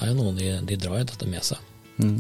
[0.03, 1.61] er jo noen de, de drar jo dette med seg.
[2.03, 2.17] Mm.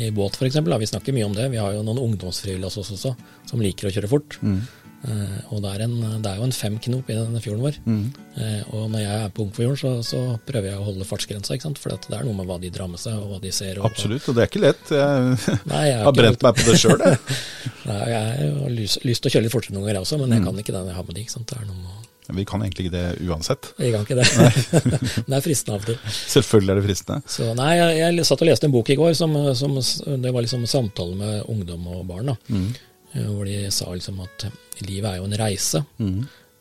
[0.00, 0.60] I båt f.eks.
[0.62, 1.48] Vi snakker mye om det.
[1.52, 3.16] Vi har jo noen ungdomsfrivillige hos oss også,
[3.50, 4.36] som liker å kjøre fort.
[4.46, 4.60] Mm.
[5.00, 7.78] Eh, og det er, en, det er jo en femknop i denne fjorden vår.
[7.88, 8.02] Mm.
[8.38, 11.66] Eh, og når jeg er på Ungfjorden, så, så prøver jeg å holde fartsgrensa, ikke
[11.66, 11.80] sant.
[11.82, 13.80] For det er noe med hva de drar med seg, og hva de ser.
[13.82, 14.92] Og, Absolutt, og det er ikke lett.
[14.94, 17.40] Jeg Nei, jeg har brent meg på det sjøl, jeg.
[17.90, 20.26] Nei, jeg har lyst, lyst til å kjøre litt fortere noen ganger, jeg også, Mm.
[20.28, 21.26] men jeg kan ikke det når jeg har med de.
[21.26, 21.50] ikke sant?
[21.50, 21.99] Det er noe med
[22.36, 23.70] Vi kan egentlig ikke det uansett.
[23.78, 24.26] Vi kan ikke det.
[25.28, 25.98] det er fristende av og til.
[26.34, 27.22] Selvfølgelig er det fristende.
[27.36, 29.76] Så nei, jeg, jeg satt og leste en bok i går, som, som
[30.22, 32.36] det var liksom samtale med ungdom og barn, da.
[32.52, 32.68] Mm.
[33.14, 34.46] Eh, Hvor de sa liksom at
[34.86, 35.82] livet er jo en reise.
[35.98, 36.20] Mm.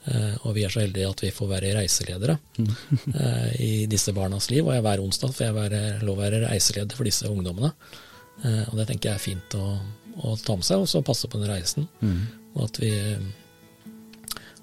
[0.10, 2.71] Eh, Og vi er så heldige at vi får være reiseledere Mm.
[3.21, 4.65] eh, i disse barnas liv.
[4.67, 7.71] Og jeg hver onsdag får jeg være, lov å være reiseleder for disse ungdommene.
[8.39, 9.65] Og det tenker jeg er fint å,
[10.23, 11.89] å ta med seg, og så passe på den reisen.
[11.99, 12.21] Mm.
[12.55, 12.91] Og at vi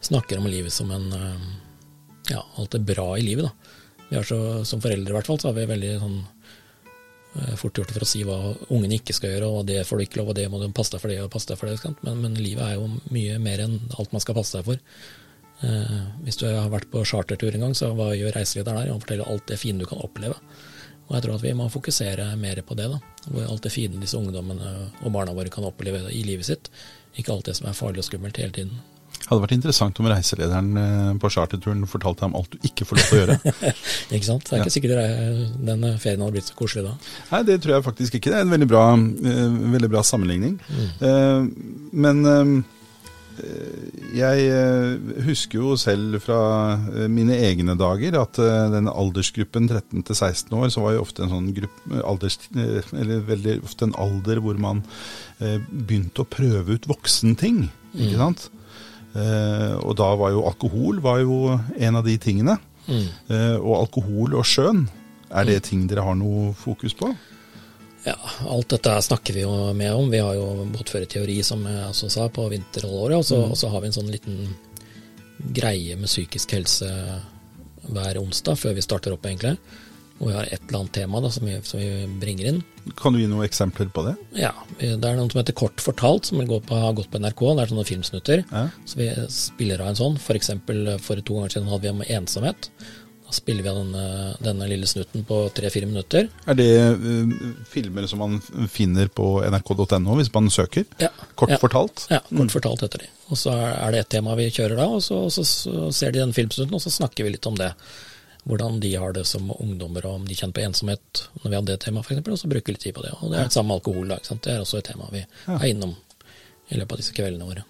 [0.06, 1.48] snakker om livet som en eh,
[2.32, 4.22] Ja, alt er bra i livet, da.
[4.22, 8.06] Så, Som foreldre, i hvert fall, så har vi veldig sånn eh, fort gjort for
[8.06, 8.38] å si hva
[8.70, 10.94] ungene ikke skal gjøre, og det får du ikke lov, og det må du passe
[10.94, 11.94] deg for det, og passe deg for det.
[12.06, 14.82] Men, men livet er jo mye mer enn alt man skal passe seg for.
[15.64, 18.92] Eh, hvis du har vært på chartertur en gang, så hva gjør reiselederen der?
[18.92, 20.38] Han forteller alt det fine du kan oppleve.
[21.06, 22.88] Og jeg tror at vi må fokusere mer på det.
[22.90, 22.98] da,
[23.46, 26.70] Alt det fine disse ungdommene og barna våre kan oppleve i livet sitt.
[27.16, 28.80] Ikke alt det som er farlig og skummelt hele tiden.
[29.26, 33.00] Hadde vært interessant om reiselederen eh, på charterturen fortalte deg om alt du ikke får
[33.00, 33.38] lov til å gjøre.
[34.14, 34.44] Ikke sant?
[34.46, 36.92] Det er ikke sikkert det- den ferien hadde blitt så koselig da.
[37.32, 38.30] Nei, det tror jeg faktisk ikke.
[38.30, 40.58] Det er en veldig bra, eh, veldig bra sammenligning.
[41.02, 41.48] Eh,
[42.06, 42.54] men eh,
[44.16, 46.38] jeg eh, husker jo selv fra
[46.88, 51.02] eh, mine egne dager at eh, denne aldersgruppen 13 til 16 år, så var jo
[51.04, 54.84] ofte en sånn gruppe, alders, eh, eller veldig ofte en alder hvor man
[55.42, 58.48] eh, begynte å prøve ut voksenting, ikke sant?
[59.16, 62.58] Eh, og da var jo alkohol var jo en av de tingene.
[62.86, 63.06] Mm.
[63.32, 64.86] Eh, og alkohol og sjøen,
[65.34, 67.10] er det ting dere har noe fokus på?
[68.06, 68.14] Ja,
[68.46, 70.10] alt dette snakker vi jo med om.
[70.12, 73.18] Vi har jo båtførerteori, som jeg også sa, på vinterhalvåret.
[73.18, 73.54] Og, mm.
[73.54, 74.44] og så har vi en sånn liten
[75.56, 76.86] greie med psykisk helse
[77.86, 79.56] hver onsdag før vi starter opp, egentlig.
[80.16, 82.60] Og vi har et eller annet tema da, som, vi, som vi bringer inn.
[82.96, 84.14] Kan du gi noen eksempler på det?
[84.38, 87.42] Ja, Det er noen som heter Kort fortalt, som går på, har gått på NRK.
[87.50, 88.44] Det er sånne filmsnutter.
[88.48, 88.68] Ja.
[88.88, 90.20] Så vi spiller av en sånn.
[90.22, 92.70] For eksempel for to ganger siden hadde vi om ensomhet.
[93.26, 94.06] Da spiller vi av denne,
[94.38, 96.28] denne lille snutten på tre-fire minutter.
[96.46, 97.32] Er det uh,
[97.66, 98.38] filmer som man
[98.70, 100.86] finner på nrk.no hvis man søker?
[101.02, 101.10] Ja.
[101.34, 101.58] Kort ja.
[101.58, 102.06] fortalt?
[102.12, 103.10] Ja, kort fortalt heter de.
[103.26, 106.22] Og så er det et tema vi kjører da, og så, så, så ser de
[106.22, 107.72] den filmsnutten, og så snakker vi litt om det.
[108.46, 111.72] Hvordan de har det som ungdommer, og om de kjenner på ensomhet når vi hadde
[111.72, 113.12] det temaet, f.eks., og så bruker vi litt tid på det.
[113.20, 114.44] Og det er det samme med alkohol, da, ikke sant?
[114.46, 115.96] det er også et tema vi er innom
[116.70, 117.64] i løpet av disse kveldene våre.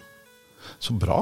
[0.83, 1.21] Så bra.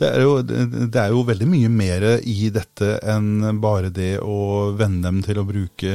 [0.00, 4.14] Det er, jo, det det er jo veldig mye mer i dette enn bare det
[4.24, 5.90] å venne dem til å bruke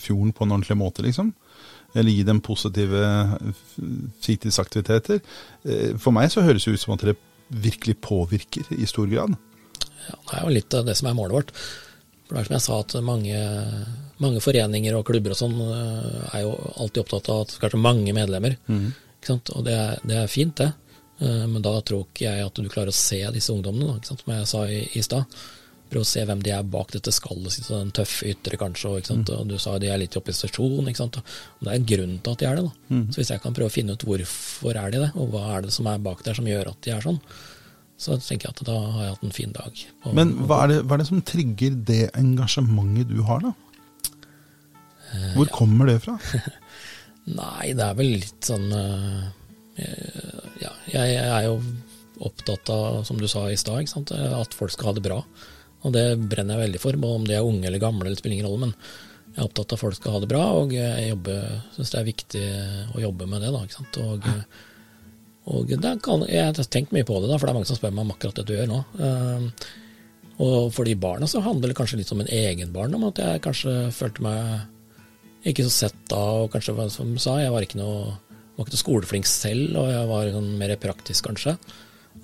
[0.00, 1.32] fjorden på en ordentlig måte, liksom.
[1.96, 3.00] Eller gi dem positive
[4.24, 5.22] fritidsaktiviteter.
[5.64, 7.16] Eh, For meg så høres det ut som at det
[7.48, 9.36] virkelig påvirker i stor grad.
[10.06, 11.54] Ja, det er jo litt av det som er målet vårt.
[12.26, 13.42] For det er som jeg sa, at mange,
[14.22, 18.14] mange foreninger og klubber og sånn eh, er jo alltid opptatt av at kanskje mange
[18.16, 18.56] medlemmer.
[18.66, 19.52] Ikke sant?
[19.54, 20.72] Og det er, det er fint, det.
[21.20, 24.10] Eh, Men da tror ikke jeg at du klarer å se disse ungdommene, da, ikke
[24.12, 24.24] sant?
[24.26, 25.38] som jeg sa i, i stad.
[25.86, 28.88] Prøv å se hvem de er bak dette skallet sitt, den tøffe ytre kanskje.
[28.90, 29.30] Og, ikke sant?
[29.30, 30.88] og du sa de er litt i opposisjon.
[30.90, 31.20] Ikke sant?
[31.22, 32.64] Og det er en grunn til at de er det.
[32.66, 32.72] da.
[33.14, 35.62] Så hvis jeg kan prøve å finne ut hvorfor er de det, og hva er
[35.68, 37.20] det som er bak der som gjør at de er sånn,
[37.96, 39.82] så tenker jeg at da har jeg hatt en fin dag.
[40.16, 43.54] Men hva er, det, hva er det som trigger det engasjementet du har, da?
[45.36, 46.18] Hvor kommer det fra?
[47.40, 49.22] Nei, det er vel litt sånn eh,
[49.82, 51.56] eh, Ja, jeg, jeg er jo
[52.26, 55.18] opptatt av, som du sa i stad, eh, at folk skal ha det bra.
[55.86, 58.50] Og det brenner jeg veldig for, om de er unge eller gamle, eller spiller ingen
[58.50, 58.68] rolle.
[58.68, 61.18] Men jeg er opptatt av at folk skal ha det bra, og jeg
[61.76, 62.46] syns det er viktig
[62.96, 63.52] å jobbe med det.
[63.56, 64.32] da, ikke sant, og...
[64.36, 64.64] eh,
[65.46, 65.70] og
[66.02, 68.06] kan, jeg har tenkt mye på det, da, for det er mange som spør meg
[68.06, 68.80] om akkurat det du gjør nå.
[68.98, 69.66] Eh,
[70.36, 73.20] Og for de barna så handler det kanskje litt om en egen barn, om at
[73.22, 77.64] jeg kanskje følte meg ikke så sett da, og kanskje, som du sa, jeg var
[77.64, 78.16] ikke noe,
[78.56, 81.56] var ikke noe skoleflink selv, og jeg var sånn mer praktisk, kanskje.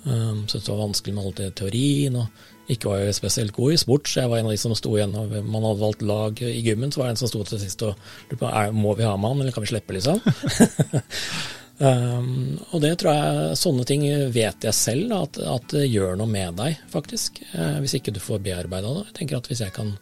[0.02, 3.72] Um, Syntes det var vanskelig med alt det teorien, og ikke var jeg spesielt god
[3.72, 5.14] i sport, så jeg var en av de som sto igjen.
[5.16, 7.86] og Man hadde valgt lag i gymmen, så var det en som sto til sist
[7.86, 7.94] og
[8.28, 10.20] lurte på må vi ha med han, eller kan vi slippe, liksom.
[11.78, 16.18] Um, og det tror jeg, sånne ting vet jeg selv, da, at, at, det gjør
[16.20, 17.40] noe med deg, faktisk.
[17.54, 19.06] Uh, hvis ikke du får bearbeida det.
[19.08, 19.94] Jeg tenker at hvis jeg kan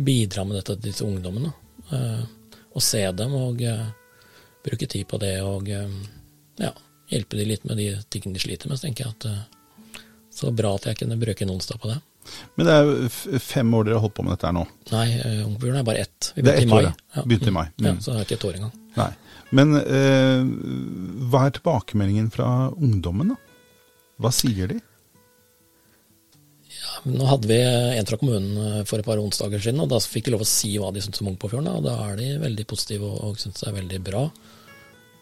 [0.00, 1.52] bidra med dette til disse ungdommene,
[1.92, 2.22] uh,
[2.70, 3.88] og se dem og uh,
[4.64, 6.70] bruke tid på det og ja,
[7.10, 10.04] hjelpe dem litt med de tingene de sliter med, så tenker jeg at
[10.36, 11.96] så bra at jeg kunne bruke en onsdag på det.
[12.60, 14.66] Men det er fem år dere har holdt på med dette her nå?
[14.92, 15.06] Nei,
[15.46, 16.28] Ungpuren er bare ett.
[16.36, 16.92] Vi begynte i mai.
[17.16, 17.24] Ja.
[17.24, 17.64] Begynte i mai.
[17.80, 17.88] Mm.
[17.88, 18.76] Ja, så er det ikke et år engang.
[19.00, 19.08] Nei.
[19.56, 20.44] Men eh,
[21.30, 23.38] hva er tilbakemeldingen fra ungdommen, da?
[24.20, 24.78] Hva sier de?
[26.70, 29.98] Ja, nå hadde vi en fra kommunen eh, for et par onsdager siden, og da
[30.02, 31.70] fikk de lov å si hva de syntes om Ungpåfjorden.
[31.80, 34.26] Og da er de veldig positive og, og syns det er veldig bra.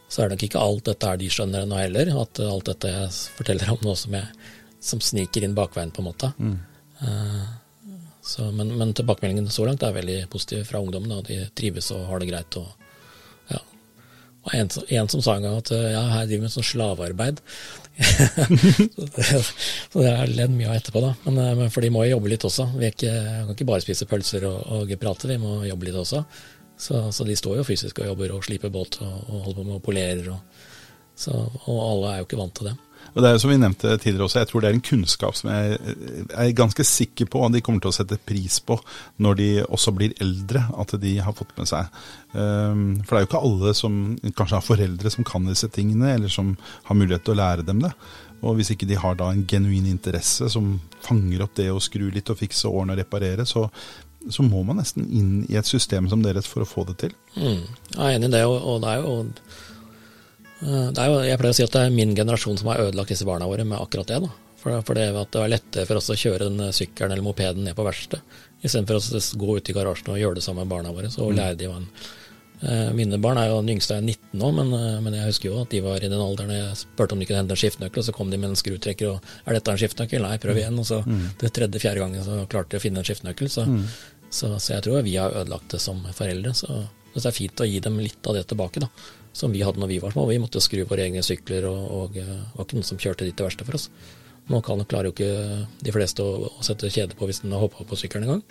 [0.08, 2.12] Så er det nok ikke alt dette er de skjønner ennå heller.
[2.22, 6.08] At alt dette jeg forteller om nå som, jeg, som sniker inn bakveien, på en
[6.08, 6.30] måte.
[6.40, 6.54] Mm.
[7.02, 7.48] Uh,
[8.24, 11.12] så, men, men, tilbakemeldingen så langt er veldig positiv fra ungdommen.
[11.18, 12.56] Og De trives og har det greit.
[12.60, 12.77] og
[14.48, 17.44] og en, en, som sa en gang at ja, her driver vi med sånn slavearbeid.
[18.94, 19.24] så, det,
[19.92, 21.14] så det har ledd mye av etterpå, da.
[21.26, 22.68] Men, eh, men, for de må jo jobbe litt også.
[22.78, 26.22] Vi ikke, kan ikke bare spise pølser og, og, prate, vi må jobbe litt også.
[26.78, 29.66] Så, så, de står jo fysisk og jobber og sliper båt og, og holder på
[29.66, 30.36] med å polere.
[30.36, 30.68] Og,
[31.18, 31.34] så,
[31.66, 32.76] og alle er jo ikke vant til det.
[33.14, 35.36] Og det er jo som vi nevnte tidligere også, jeg tror det er en kunnskap
[35.38, 35.78] som jeg
[36.30, 38.76] er ganske sikker på at de kommer til å sette pris på
[39.24, 41.88] når de også blir eldre, at de har fått med seg.
[42.38, 46.12] Ehm, for det er jo ikke alle som kanskje har foreldre som kan disse tingene,
[46.14, 46.54] eller som
[46.88, 47.94] har mulighet til å lære dem det.
[48.38, 52.06] Og hvis ikke de har da en genuin interesse som fanger opp det å skru
[52.14, 53.64] litt og fikse, årene og reparere, så,
[54.30, 57.16] så må man nesten inn i et system som deres for å få det til.
[57.34, 57.64] Mm.
[57.96, 59.77] Jeg er enig i det, og det er jo Eh,
[60.60, 63.46] jo, jeg pleier å si at det er min generasjon som har ødelagt disse barna
[63.50, 64.30] våre med akkurat det.
[64.58, 67.62] For, for det, at det var lettere for oss å kjøre den sykkelen eller mopeden
[67.66, 70.94] ned på verkstedet, istedenfor å gå ut i garasjen og gjøre det sammen med barna
[70.94, 71.10] våre.
[71.14, 71.36] Så mm.
[71.38, 71.86] lære de hva en
[72.66, 75.52] eh, Mine barn er jo den yngste er 19 nå, men, eh, men, jeg husker
[75.52, 78.02] jo at de var i den alderen jeg spurte om de kunne hente en skiftenøkkel,
[78.02, 80.82] og så kom de med en skrutrekker og 'Er dette en skiftenøkkel?' Nei, prøv igjen.
[80.82, 81.24] Og så mm.
[81.38, 83.52] det tredje-fjerde gangen så klarte de å finne en skiftenøkkel.
[83.54, 83.86] Så, mm.
[84.26, 86.56] så, så, jeg tror vi har ødelagt det som foreldre.
[86.58, 86.82] Så
[87.14, 88.90] det er fint å gi dem litt av det tilbake, da
[89.36, 90.26] som vi hadde når vi var små.
[90.30, 93.28] Vi måtte skru våre egne sykler, og, og det eh, var ikke noen som kjørte
[93.28, 93.88] dit til verste for oss.
[94.48, 97.62] Nå kan, klarer jo ikke de fleste å, å sette kjede på hvis den har
[97.62, 98.44] hoppa på sykkelen en gang.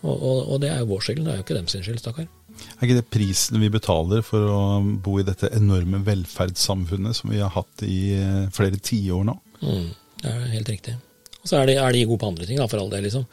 [0.00, 2.00] Og, og, og, det er jo vår skyld, det er jo ikke dem sin skyld,
[2.00, 2.28] stakkar.
[2.60, 7.40] Er ikke det prisen vi betaler for å bo i dette enorme velferdssamfunnet som vi
[7.40, 9.36] har hatt i eh, flere tiår nå?
[9.60, 9.86] Mm,
[10.22, 10.96] det er helt riktig.
[11.40, 13.06] Og så er de, er de, gode på andre ting, da, for all del.
[13.08, 13.24] liksom.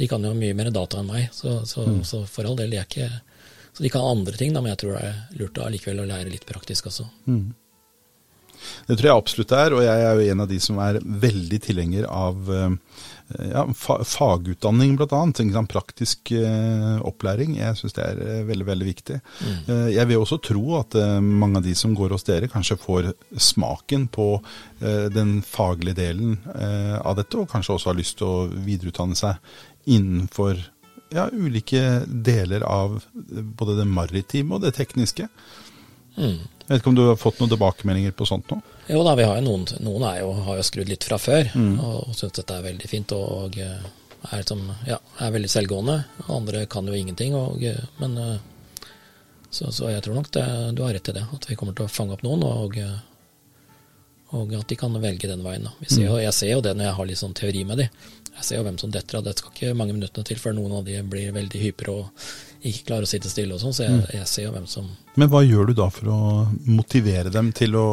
[0.00, 2.02] De kan jo mye mer data enn meg, så, så, mm.
[2.08, 3.08] så for all del, de er ikke
[3.74, 6.32] så de kan andre ting, da, men jeg tror det er lurt allikevel å lære
[6.32, 7.08] litt praktisk også.
[7.26, 7.52] Mm.
[8.88, 11.00] Det tror jeg absolutt det er, og jeg er jo en av de som er
[11.02, 12.52] veldig tilhenger av
[13.32, 15.22] ja, fa fagutdanning bl.a.
[15.70, 17.56] Praktisk uh, opplæring.
[17.58, 19.18] Jeg syns det er uh, veldig veldig viktig.
[19.40, 19.54] Mm.
[19.68, 23.12] Uh, jeg vil også tro at mange av de som går hos dere, kanskje får
[23.40, 24.28] smaken på
[25.14, 29.38] den faglige delen av dette, og kanskje også har lyst til å videreutdanne seg
[29.88, 30.60] innenfor
[31.12, 33.02] ja, ulike deler av
[33.58, 35.28] både det maritime og det tekniske.
[36.16, 36.38] Mm.
[36.64, 38.60] Jeg vet ikke om du har fått noen tilbakemeldinger på sånt nå?
[38.88, 41.74] Jo da, vi har jo noen, noen jo, har jo skrudd litt fra før mm.
[41.82, 43.12] og syns dette er veldig fint.
[43.16, 45.98] og er, som, ja, er veldig selvgående.
[46.32, 47.34] Andre kan jo ingenting.
[47.36, 47.64] Og,
[48.00, 48.16] men,
[49.50, 51.88] så, så, jeg tror nok det, du har rett i det, at vi kommer til
[51.88, 52.46] å fange opp noen.
[52.46, 52.78] og
[54.34, 55.68] og at de kan velge den veien.
[55.86, 57.88] Ser jo, jeg ser jo det når jeg har litt sånn teori med de.
[58.34, 59.26] Jeg ser jo hvem som detter av.
[59.26, 62.30] Det skal ikke mange minuttene til før noen av de blir veldig hypre og
[62.64, 63.76] ikke klarer å sitte stille og sånn.
[63.76, 64.06] Så jeg, mm.
[64.18, 64.88] jeg, ser jo hvem som
[65.20, 66.20] Men hva gjør du da for å
[66.66, 67.88] motivere dem til å,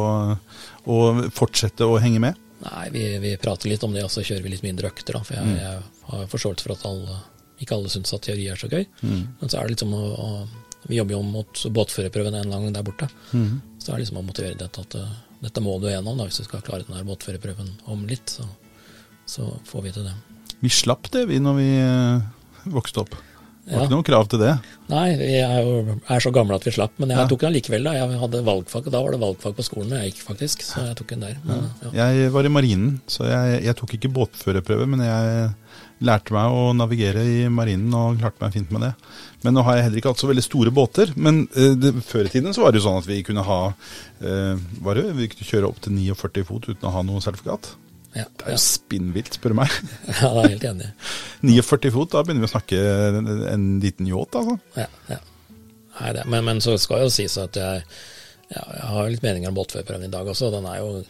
[0.90, 0.98] å
[1.34, 2.40] fortsette å henge med?
[2.62, 5.18] Nei, vi, vi, prater litt om det, og så kjører vi litt mindre økter.
[5.18, 5.56] da, For jeg, mm.
[5.60, 7.18] jeg har forståelse for at alle,
[7.62, 8.86] ikke alle syns at teori er så gøy.
[9.02, 9.22] Mm.
[9.40, 10.32] Men så er det liksom å, å
[10.90, 13.06] Vi jobber jo mot båtførerprøven en gang der borte.
[13.30, 13.60] Mm.
[13.78, 16.46] Så er liksom å motivere dette at uh, dette må du gjennom da, hvis du
[16.46, 18.36] skal klare den båtførerprøven om litt.
[18.38, 18.46] Så,
[19.26, 20.14] så får vi til det.
[20.62, 23.16] Vi slapp det, vi, når vi uh, vokste opp.
[23.62, 23.86] Det var ja.
[23.86, 24.52] ikke noe krav til det.
[24.90, 26.96] Nei, vi er jo er så gamle at vi slapp.
[26.98, 27.26] Men jeg ja.
[27.30, 27.86] tok den likevel.
[27.86, 27.92] da.
[27.94, 30.64] Jeg hadde valgfag, og da var det valgfag på skolen jeg gikk, faktisk.
[30.66, 31.36] Så jeg tok den der.
[31.46, 31.92] Men, ja.
[32.00, 35.52] Jeg var i marinen, så jeg, jeg tok ikke båtførerprøve, men jeg
[36.02, 38.92] lærte meg å navigere i marinen og klarte meg fint med det.
[39.42, 41.12] Men nå har jeg heller ikke hatt så veldig store båter.
[41.16, 43.60] Men uh, det, før i tiden så var det jo sånn at vi kunne ha
[43.72, 47.74] uh, var det, Vi kunne kjøre opp til 49 fot uten å ha noe sertifikat.
[48.12, 48.56] Ja, Det er ja.
[48.58, 49.76] jo spinnvilt, spør du meg.
[50.10, 50.88] ja, da er helt enig.
[51.48, 52.80] 49 fot, da begynner vi å snakke
[53.20, 54.58] en, en liten yacht, altså.
[54.76, 55.22] Ja, ja.
[55.92, 57.84] Nei, det, men, men så skal jo sies at jeg,
[58.52, 60.52] ja, jeg har litt meninger om båtførerprøven i dag også.
[60.52, 61.02] Den er jo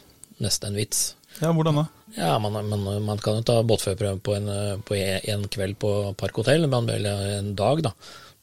[0.42, 1.02] nesten en vits.
[1.38, 1.86] Ja, hvordan da?
[2.16, 4.50] Ja, man, man, man kan jo ta båtførerprøven på en,
[4.86, 7.94] på en kveld på Park hotell, men vel en dag, da.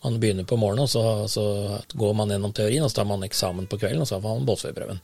[0.04, 1.44] Man begynner på morgenen, og så, så
[2.00, 4.48] går man gjennom teorien, og så tar man eksamen på kvelden, og så får man
[4.48, 5.02] båtførerprøven.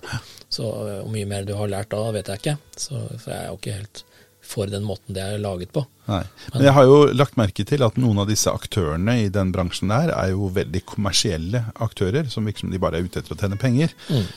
[0.48, 2.58] Så øh, hvor mye mer du har lært da, vet jeg ikke.
[2.80, 4.06] Så, så jeg er jo ikke helt
[4.46, 5.82] for den måten det er laget på.
[6.06, 6.20] Nei.
[6.54, 9.90] Men jeg har jo lagt merke til at noen av disse aktørene i den bransjen
[9.90, 13.40] der er jo veldig kommersielle aktører, som virker som de bare er ute etter å
[13.42, 13.96] tjene penger.
[14.06, 14.28] Mm.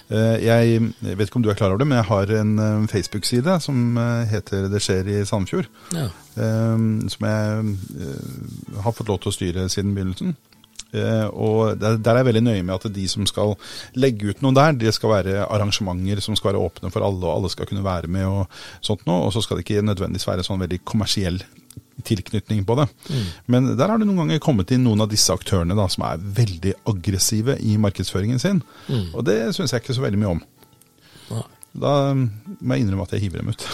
[0.47, 3.59] Jeg vet ikke om du er klar over det, men jeg har en eh, Facebook-side
[3.67, 5.69] som eh, heter Det skjer i Sandefjord.
[5.93, 6.09] Ja.
[6.41, 7.77] eh, Som jeg
[8.09, 10.39] eh, har fått lov til å styre siden begynnelsen.
[10.97, 13.55] Eh, og der, er jeg veldig nøye med at de som skal
[14.01, 17.35] legge ut noe der, det skal være arrangementer som skal være åpne for alle, og
[17.35, 19.27] alle skal kunne være med og sånt noe.
[19.29, 21.43] Og så skal det ikke nødvendigvis være sånn veldig kommersiell
[22.07, 22.87] tilknytning på det.
[23.51, 26.21] Men der har det noen ganger kommet inn noen av disse aktørene da, som er
[26.23, 28.61] veldig aggressive i markedsføringen sin.
[29.13, 30.45] Og det syns jeg ikke så veldig mye om.
[31.79, 33.67] Da må jeg innrømme at jeg hiver dem ut.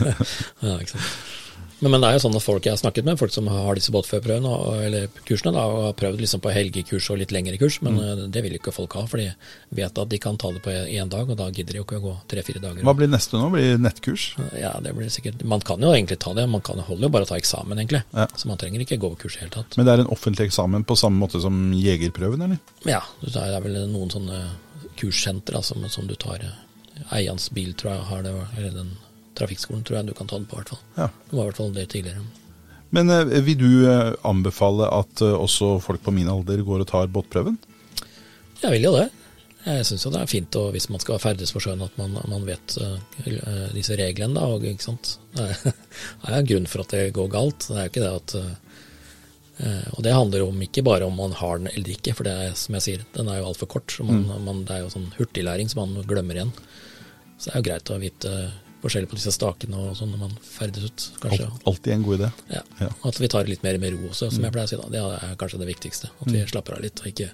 [0.64, 1.12] Ja, ikke sant.
[1.78, 3.92] Men, men det er jo sånne folk jeg har snakket med, folk som har disse
[3.94, 4.54] båtførerprøvene,
[4.88, 8.22] eller kursene, da, og har prøvd liksom på helgekurs og litt lengre kurs, men mm.
[8.34, 9.28] det vil jo ikke folk ha, for de
[9.78, 12.00] vet at de kan ta det på én dag, og da gidder de jo ikke
[12.00, 12.82] å gå tre-fire dager.
[12.86, 13.50] Hva blir neste nå?
[13.54, 14.26] Blir det nettkurs?
[14.58, 17.28] Ja, det blir sikkert Man kan jo egentlig ta det, man kan holde jo bare
[17.28, 18.02] å ta eksamen, egentlig.
[18.10, 18.26] Ja.
[18.34, 19.78] Så man trenger ikke gå kurs i det hele tatt.
[19.78, 22.62] Men det er en offentlig eksamen på samme måte som jegerprøven, eller?
[22.88, 24.46] Ja, det er vel noen sånne
[24.98, 26.42] kurssentre altså, som, som du tar.
[26.42, 28.96] eh, Eians bil, tror jeg, har det, eller den
[29.38, 30.84] trafikkskolen, tror jeg du kan ta det på, i hvert fall.
[30.98, 31.08] Ja.
[31.08, 32.26] Det var i hvert fall det tidligere.
[32.94, 36.90] Men eh, vil du eh, anbefale at eh, også folk på min alder går og
[36.90, 37.58] tar båtprøven?
[38.62, 39.08] Jeg vil jo det.
[39.68, 42.14] Jeg syns jo det er fint og hvis man skal ferdes på sjøen at man,
[42.30, 42.94] man vet uh,
[43.74, 44.46] disse reglene, da.
[44.54, 45.18] Og, ikke sant?
[45.34, 47.66] Det er, en grunn for at det går galt.
[47.66, 51.36] Det er jo ikke det at uh, Og det handler om ikke bare om man
[51.36, 53.92] har den eller ikke, for det er som jeg sier, den er jo altfor kort.
[53.92, 56.54] Så man, man, det er jo sånn hurtiglæring som man glemmer igjen.
[57.36, 58.34] Så det er jo greit å vite
[58.88, 61.46] forskjellig på disse stakene og sånn når man ferdes ut, kanskje.
[61.70, 62.32] Alltid en god idé.
[62.56, 62.64] Ja.
[62.82, 62.90] Ja.
[63.08, 64.80] At vi tar det litt mer med ro også, som jeg pleier å si.
[64.80, 64.92] da.
[64.96, 66.12] Det er kanskje det viktigste.
[66.18, 67.30] At vi slapper av litt og ikke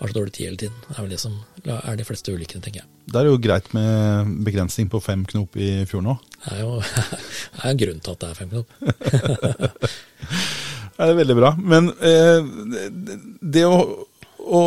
[0.00, 0.76] har så dårlig tid hele tiden.
[0.88, 1.34] Det er vel det som
[1.76, 2.88] er de fleste ulykkene, tenker jeg.
[3.10, 6.28] Det er jo greit med begrensning på fem knop i fjorden òg.
[6.40, 6.78] Det er jo
[7.54, 8.68] det er en grunn til at det er fem knop.
[11.00, 11.50] Det er veldig bra.
[11.56, 12.48] Men eh,
[13.40, 13.78] det å,
[14.36, 14.62] å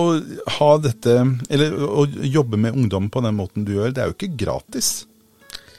[0.58, 1.14] ha dette
[1.54, 5.04] Eller å jobbe med ungdom på den måten du gjør, det er jo ikke gratis.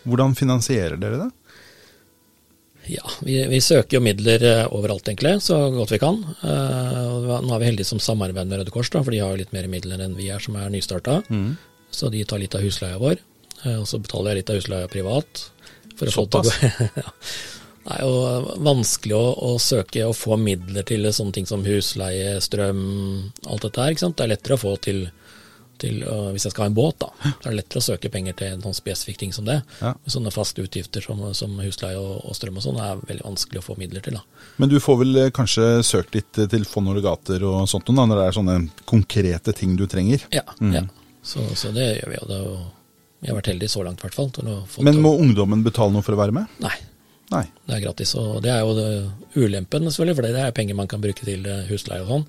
[0.04, 1.30] Hvordan finansierer dere det?
[2.86, 6.18] Ja, vi, vi søker jo midler eh, overalt, egentlig, så godt vi kan.
[6.42, 9.40] Uh, Nå er vi heldige som samarbeider med Røde Kors, da, for de har jo
[9.40, 11.22] litt mer midler enn vi er som er nystarta.
[11.94, 13.22] Så de tar litt av husleia vår.
[13.64, 15.46] Uh, Og så betaler jeg litt av husleia privat.
[17.04, 17.10] Ja.
[17.84, 22.38] Det er jo vanskelig å, å søke og få midler til sånne ting som husleie,
[22.40, 22.78] strøm,
[23.44, 23.92] alt dette her.
[23.92, 24.16] ikke sant?
[24.16, 25.02] Det er lettere å få til,
[25.82, 27.10] til uh, hvis jeg skal ha en båt, da.
[27.24, 29.62] Så er det lettere å søke penger til noen spesifikke spesifikk ting som det.
[29.80, 29.94] Ja.
[30.06, 33.64] Sånne faste utgifter som, som husleie og, og strøm og sånn er veldig vanskelig å
[33.64, 34.14] få midler til.
[34.14, 34.22] da.
[34.56, 37.86] Men du får vel eh, kanskje søkt litt eh, til fond og legater og sånt
[37.86, 40.24] da, når det er sånne konkrete ting du trenger?
[40.30, 40.86] Ja, ja.
[41.24, 42.56] Så, så det gjør vi, og det er jo
[43.24, 44.82] vi har vært heldige så langt, i hvert fall.
[44.84, 46.58] Men må ungdommen betale noe for å være med?
[46.60, 46.74] Nei,
[47.32, 47.44] Nei.
[47.66, 48.14] det er gratis.
[48.20, 48.88] Og det er jo det
[49.40, 52.26] ulempen, selvfølgelig, for det er penger man kan bruke til eh, husleie og sånn.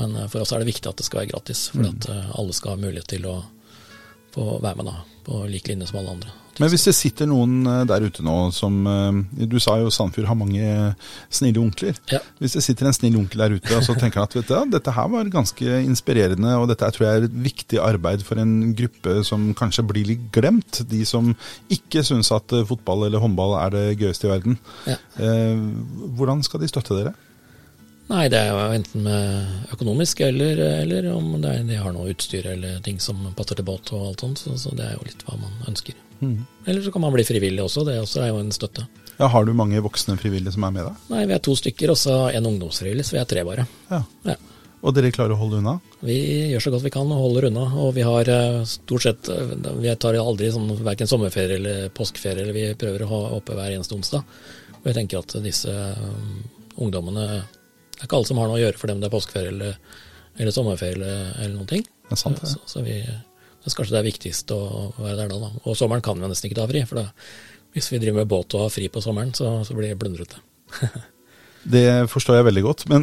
[0.00, 2.30] Men eh, for oss er det viktig at det skal være gratis, for at eh,
[2.40, 3.36] alle skal ha mulighet til å
[4.34, 6.32] få være med da, på lik linje som alle andre.
[6.58, 10.28] Men hvis det sitter noen eh, der ute nå som eh, Du sa jo Sandfjord
[10.30, 10.72] har mange
[11.32, 11.96] snille onkler.
[12.12, 12.20] Ja.
[12.42, 14.56] Hvis det sitter en snill onkel der ute og så tenker han at vet du,
[14.74, 18.74] dette her var ganske inspirerende, og dette tror jeg er et viktig arbeid for en
[18.76, 20.82] gruppe som kanskje blir litt glemt.
[20.90, 21.32] De som
[21.72, 24.60] ikke syns at eh, fotball eller håndball er det gøyeste i verden.
[24.88, 24.98] Ja.
[25.22, 25.66] Eh,
[26.18, 27.14] hvordan skal de støtte dere?
[28.10, 32.10] Nei, det er jo enten med økonomisk, eller, eller om det er, de har noe
[32.10, 34.42] utstyr eller ting som passer til båt og alt sånt.
[34.42, 35.94] Så, så det er jo litt hva man ønsker.
[36.20, 38.84] Eller så kan man bli frivillig også, det også er jo en støtte.
[39.20, 41.04] Ja, Har du mange voksne frivillige som er med deg?
[41.12, 43.66] Nei, vi er to stykker, og så en ungdomsfrivillig, så vi er tre bare.
[43.92, 44.02] Ja.
[44.26, 44.36] Ja.
[44.80, 45.74] Og dere klarer å holde unna?
[46.00, 46.16] Vi
[46.50, 47.66] gjør så godt vi kan og holder unna.
[47.84, 52.46] Og vi har eh, stort sett eh, Vi tar aldri sånn verken sommerferie eller påskeferie,
[52.46, 54.24] eller vi prøver å ha oppe hver eneste onsdag.
[54.78, 56.30] Og jeg tenker at disse eh,
[56.80, 57.42] ungdommene
[58.00, 59.74] Det er ikke alle som har noe å gjøre for dem det er påskeferie eller,
[60.40, 61.84] eller sommerferie eller, eller noen ting.
[61.84, 62.48] Det er sant, det.
[62.48, 62.96] Så, så vi
[63.60, 64.60] det er kanskje det er viktigst å
[64.96, 65.48] være der da, da.
[65.68, 67.10] Og sommeren kan vi nesten ikke ta fri, for da,
[67.76, 70.40] hvis vi driver med båt og har fri på sommeren, så, så blir det blundrete.
[71.60, 72.82] Det forstår jeg veldig godt.
[72.88, 73.02] Men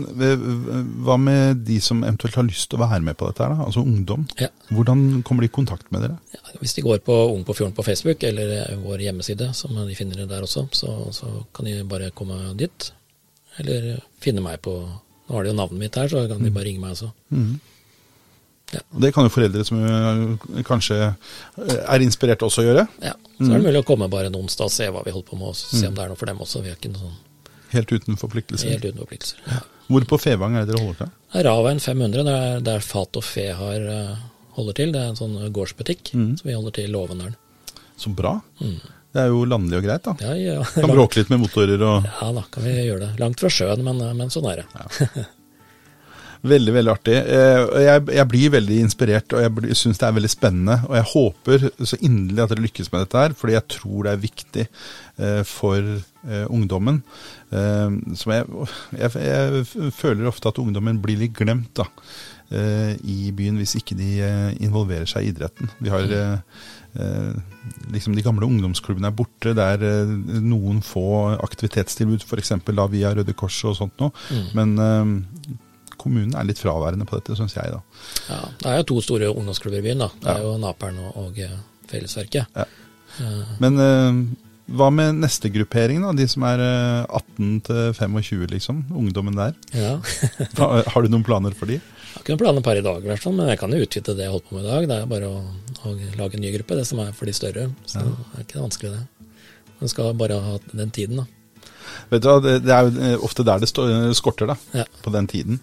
[1.05, 3.67] hva med de som eventuelt har lyst til å være med på dette, her da?
[3.67, 4.23] altså ungdom?
[4.41, 4.49] Ja.
[4.73, 6.17] Hvordan kommer de i kontakt med dere?
[6.33, 9.97] Ja, hvis de går på Ung på fjorden på Facebook, eller vår hjemmeside, som de
[9.97, 12.89] finner der også, så, så kan de bare komme dit.
[13.61, 14.77] Eller finne meg på
[15.27, 17.09] Nå har de jo navnet mitt her, så kan de bare ringe meg også.
[18.71, 18.79] Ja.
[18.99, 22.85] Det kan jo foreldre som eh, kanskje eh, er inspirert også gjøre.
[23.03, 25.27] Ja, Så er det mulig å komme bare en onsdag og se hva vi holder
[25.27, 26.63] på med, og se om det er noe for dem også.
[26.63, 27.15] Vi er ikke sånn
[27.73, 28.71] Helt uten forpliktelser.
[28.71, 29.39] helt uten forpliktelser.
[29.51, 29.59] Ja.
[29.87, 31.11] Hvor på Fevang er det dere holder til?
[31.35, 34.15] Er 500, det er der Fat og Fe har, eh,
[34.55, 34.91] holder til.
[34.95, 37.35] Det er en sånn gårdsbutikk, som vi holder til i Låvendalen.
[37.97, 38.41] Så bra.
[39.15, 40.13] Det er jo landlig og greit, da.
[40.21, 43.13] Ja, ja, Kan bråke litt med motorer og ja da, kan vi gjøre det.
[43.21, 45.25] Langt fra sjøen, men, men sånn er det.
[46.47, 47.15] Veldig, veldig artig.
[47.17, 50.75] Eh, Jeg, jeg blir veldig inspirert, og jeg syns det er veldig spennende.
[50.85, 54.13] Og jeg håper så inderlig at dere lykkes med dette her, fordi jeg tror det
[54.13, 57.01] er viktig eh, for eh, ungdommen.
[57.49, 58.45] Som jeg,
[58.99, 61.85] jeg, jeg føler ofte at ungdommen blir litt glemt da,
[63.03, 64.09] i byen hvis ikke de
[64.63, 65.71] involverer seg i idretten.
[65.83, 66.59] Vi har eh,
[67.93, 69.53] liksom De gamle ungdomsklubbene er borte.
[69.57, 72.53] Det er eh, noen få aktivitetstilbud, f.eks.
[72.93, 74.11] via Røde Kors og sånt noe.
[74.57, 75.55] Men eh,
[75.97, 77.73] kommunen er litt fraværende på dette, syns jeg.
[77.73, 77.81] da.
[78.29, 80.05] Ja, det er jo to store ungdomsklubber i byen.
[80.05, 80.11] da.
[80.23, 81.55] Det er jo Naperen og, og eh,
[81.91, 82.57] Fellesverket.
[82.57, 82.67] Ja.
[83.63, 84.19] Men eh,
[84.77, 86.11] hva med neste gruppering, da?
[86.15, 88.81] De som er eh, 18 til 25, liksom?
[88.99, 89.55] Ungdommen der.
[89.71, 89.95] Ja.
[90.91, 91.79] Har du noen planer for de?
[91.79, 94.33] Jeg har ikke noen planer per i dag, men jeg kan jo utvide det jeg
[94.33, 94.87] holder på med i dag.
[94.89, 95.41] Det er bare å,
[95.87, 97.69] å lage en ny gruppe, det som er for de større.
[97.89, 98.11] Så det
[98.41, 99.31] er ikke vanskelig, det.
[99.79, 101.27] Man skal bare ha den tiden, da.
[102.11, 103.69] Vet du, hva, Det er jo eh, ofte der det
[104.17, 104.55] skorter, da.
[104.73, 104.85] Ja.
[105.03, 105.59] På den tiden.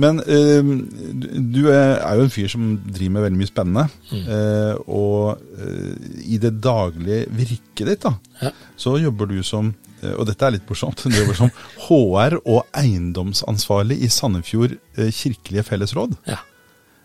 [0.00, 3.84] Men eh, du- du er jo en fyr som driver med veldig mye spennende.
[4.14, 5.94] Eh, og eh,
[6.34, 8.52] i det daglige virket ditt, da, Ja.
[8.78, 11.50] så jobber du som eh, og dette er litt morsomt, du jobber som
[11.88, 16.14] HR og eiendomsansvarlig i Sandefjord eh, kirkelige fellesråd.
[16.30, 16.38] Ja.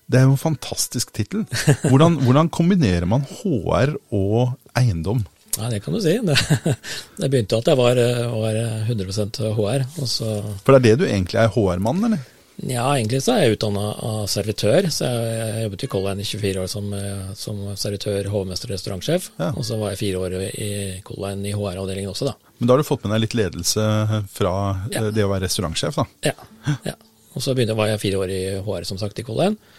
[0.06, 1.46] Det er jo en fantastisk tittel.
[1.90, 5.24] Hvordan, hvordan kombinerer man HR og eiendom?
[5.56, 6.18] ja, det kan du si.
[6.20, 6.36] Det,
[7.22, 8.00] det begynte jo at jeg var,
[8.36, 8.58] var
[8.92, 9.86] 100% HR.
[10.04, 10.32] og så
[10.66, 12.24] For det er det du egentlig er HR-mann, eller?
[12.64, 14.86] Ja, egentlig så er jeg utdanna av servitør.
[14.92, 16.92] så Jeg, jeg jobbet i Color Line i 24 år som,
[17.40, 19.30] som servitør, hovmester og restaurantsjef.
[19.40, 19.50] Ja.
[19.56, 20.70] Og så var jeg fire år i
[21.08, 22.36] Color Line i HR-avdelingen også, da.
[22.60, 23.88] Men da har du fått med deg litt ledelse
[24.38, 24.54] fra
[24.94, 25.08] Ja.
[25.12, 26.06] det å være restaurantsjef, da.
[26.30, 26.78] Ja.
[26.92, 26.96] ja.
[27.36, 29.75] Og så begynte, var jeg fire år i HR, som sagt, i Color Line.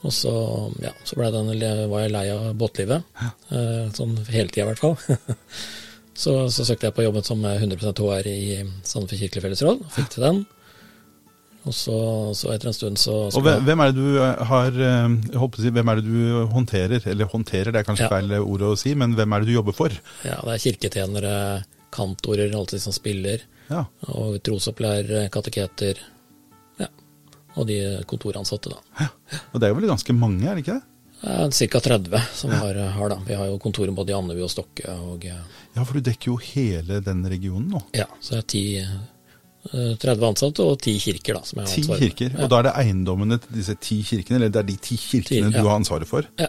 [0.00, 0.32] Og så,
[0.80, 1.50] ja, så den,
[1.90, 3.04] var jeg lei av båtlivet.
[3.52, 4.96] Eh, sånn hele tida, i hvert fall.
[6.22, 8.40] så, så søkte jeg på jobben som 100% HR i
[8.80, 9.84] Sandefjord kirkelig fellesråd.
[9.98, 10.40] Fikk til den.
[11.68, 11.96] Og så,
[12.32, 15.90] så etter en stund så, Og hvem, er det du eh, har eh, si, Hvem
[15.92, 17.04] er det du håndterer?
[17.12, 18.12] Eller håndterer, det er kanskje Ja.
[18.14, 19.92] feil ord å si, men hvem er det du jobber for?
[20.24, 21.34] Ja, det er kirketjenere,
[21.92, 23.84] kantorer, det som spiller, Ja.
[24.08, 26.00] og trosopplærere, kateketer,
[27.60, 27.76] og de
[28.10, 29.08] kontoransatte, da.
[29.52, 30.86] Og det er jo vel ganske mange, er det ikke det?
[31.52, 31.80] Ca.
[31.84, 33.18] 30 som har, har, da.
[33.26, 35.40] Vi har jo kontorer både i Andebu og Stokke, og eh,
[35.76, 37.82] Ja, for du dekker jo hele den regionen nå.
[37.94, 41.74] ja, så det er ti, eh, 30 ansatte og 10 kirker, da, som jeg har
[41.74, 42.30] Ti ansvaret kirker.
[42.32, 42.44] Ja.
[42.46, 45.50] Og da er det eiendommene til disse ti kirkene, eller det er de ti kirkene
[45.50, 45.60] 10, ja.
[45.60, 46.24] du har ansvaret for.
[46.40, 46.48] Ja.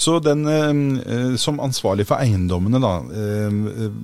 [0.00, 0.82] Så den, eh,
[1.14, 2.92] eh, som ansvarlig for eiendommene, da.
[3.14, 3.94] eh, eh,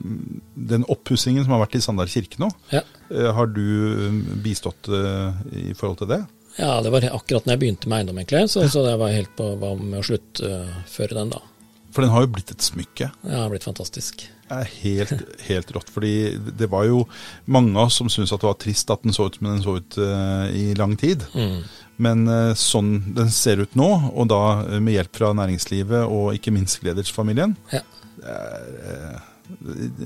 [0.70, 2.84] Den oppussingen som har vært i Sandar kirke nå, Ja.
[3.10, 3.64] eh, har du
[4.06, 6.22] eh, bistått eh, i forhold til det?
[6.56, 9.34] Ja, det var akkurat når jeg begynte med eiendom, egentlig, så, så jeg var helt
[9.38, 11.42] på hva med å sluttføre den, da.
[11.96, 13.08] For den har jo blitt et smykke.
[13.22, 14.26] Det har blitt fantastisk.
[14.46, 15.88] Det er helt, helt rått.
[15.90, 17.06] fordi det var jo
[17.48, 19.62] mange av oss som syntes at det var trist at den så ut som den
[19.64, 21.24] så ut uh, i lang tid.
[21.32, 21.62] Mm.
[22.04, 26.36] Men uh, sånn den ser ut nå, og da uh, med hjelp fra næringslivet og
[26.36, 27.80] ikke minst Gledersfamilien, Ja.
[28.20, 29.24] det er eh,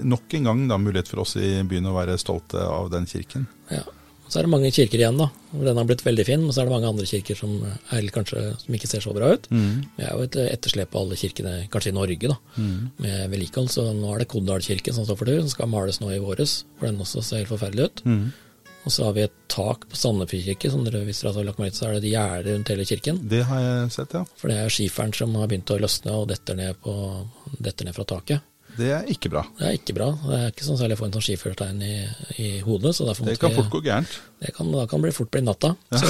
[0.04, 3.48] nok en gang da mulighet for oss i byen å være stolte av den kirken.
[3.72, 3.82] Ja.
[4.30, 5.26] Så er det mange kirker igjen, da.
[5.50, 6.40] hvor Den har blitt veldig fin.
[6.44, 7.56] Men så er det mange andre kirker som,
[7.90, 9.48] er, kanskje, som ikke ser så bra ut.
[9.50, 12.36] Vi er jo et etterslep på alle kirkene, kanskje i Norge, da,
[13.02, 13.68] med vedlikehold.
[13.74, 16.20] Så nå er det Kodal kirke som står for tur, som skal males nå i
[16.22, 16.60] våres.
[16.78, 18.04] For den også ser helt forferdelig ut.
[18.86, 21.58] Og så har vi et tak på Sandefjord kirke, som dere visste dere har lagt
[21.60, 23.18] merke til, så er det et gjerde rundt hele kirken.
[23.28, 24.22] Det har jeg sett, ja.
[24.40, 26.94] For det er skiferen som har begynt å løsne og detter ned, på,
[27.60, 28.46] detter ned fra taket.
[28.80, 29.42] Det er ikke bra.
[29.58, 30.08] Det er ikke bra.
[30.24, 31.94] Det er ikke sånn særlig å få en sånn skiførtegn i,
[32.40, 32.94] i hodet.
[32.96, 34.14] Så Det kan fort gå gærent.
[34.40, 35.74] det kan, da kan det bli fort bli natta.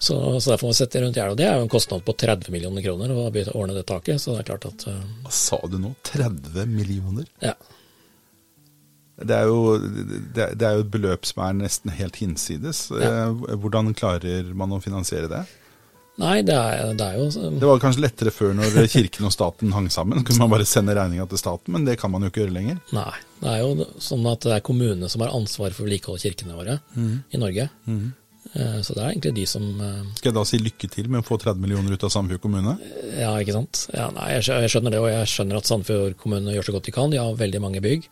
[0.00, 1.34] Så, så, så derfor må vi sette rundt gjerdet.
[1.34, 4.16] Og det er jo en kostnad på 30 millioner kroner å ordne det taket.
[4.22, 5.90] Så det er klart at uh, Hva sa du nå?
[6.08, 7.26] 30 millioner?
[7.44, 7.52] ja.
[9.20, 12.86] Det er, jo, det er- det er jo et beløp som er nesten helt hinsides.
[12.96, 13.10] Ja.
[13.28, 15.42] Eh, Hvordan klarer man å finansiere det?
[16.20, 19.72] Nei, det er, det er jo Det var kanskje lettere før når kirken og staten
[19.72, 20.20] hang sammen.
[20.26, 22.80] Kunne man bare sende regninga til staten, men det kan man jo ikke gjøre lenger.
[22.96, 23.12] Nei.
[23.40, 26.58] Det er jo sånn at det er kommunene som har ansvar for å vedlikeholde kirkene
[26.58, 26.78] våre
[27.32, 27.70] i Norge.
[27.88, 28.10] Mm.
[28.50, 31.26] Så det er egentlig de som eh, Skal jeg da si lykke til med å
[31.26, 32.72] få 30 millioner ut av Sandefjord kommune?
[33.14, 33.82] Ja, ikke sant.
[33.94, 36.94] Ja, nei, jeg skjønner det, og jeg skjønner at Sandefjord kommune gjør så godt de
[36.96, 37.12] kan.
[37.12, 38.08] De har veldig mange bygg.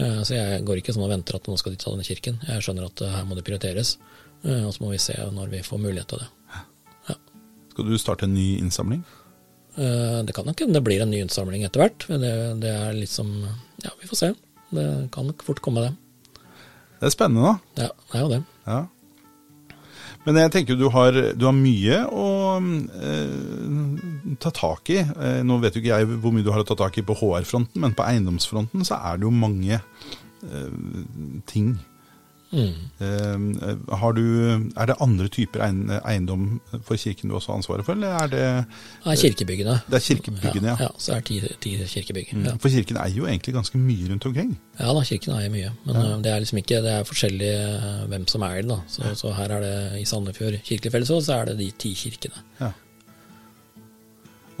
[0.00, 2.38] Eh, Så jeg går ikke sånn og venter at nå skal de ta denne kirken.
[2.46, 3.96] Jeg skjønner at her må det prioriteres.
[4.46, 6.28] Og så må vi se når vi får mulighet til det.
[7.80, 9.00] Skal du starte en ny innsamling?
[9.80, 12.04] Eh, Det kan nok hende det blir en ny innsamling etter hvert.
[12.06, 13.30] Det, det er litt som
[13.80, 14.28] Ja, vi får se.
[14.70, 15.94] Det kan nok fort komme, det.
[17.00, 17.86] Det er spennende, da.
[17.86, 18.42] Ja, det er jo det.
[18.66, 18.80] Ja.
[20.26, 22.26] Men jeg tenker du har, du har mye å
[22.60, 24.98] eh, ta tak i.
[25.00, 27.16] Eh, nå vet jo ikke jeg hvor mye du har å ta tak i på
[27.16, 30.74] HR-fronten, men på eiendomsfronten så er det jo mange eh,
[31.48, 31.78] ting.
[32.50, 32.74] Mm.
[32.98, 34.24] Eh, har du,
[34.74, 38.42] er det andre typer eiendom for kirken du også har ansvaret for, eller er det
[38.42, 39.76] er kirkebyggene.
[39.86, 40.76] Det er kirkebyggene, ja.
[40.88, 40.88] ja.
[40.98, 42.34] Så er det ti, kirkebygg.
[42.34, 42.48] Mm.
[42.48, 42.56] Ja.
[42.58, 44.52] For kirken eier jo egentlig ganske mye rundt omkring.
[44.80, 45.72] ja da, kirken eier mye.
[45.86, 46.18] Men ja.
[46.26, 48.74] det er liksom ikke Det er forskjellig eh, hvem som eier den.
[48.74, 48.80] da.
[48.90, 52.46] Så, så her er det i Sandefjord kirkelig fellesråd, så er det de ti kirkene.
[52.60, 52.72] Ja.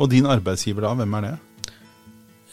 [0.00, 1.36] Og din arbeidsgiver da, hvem er det?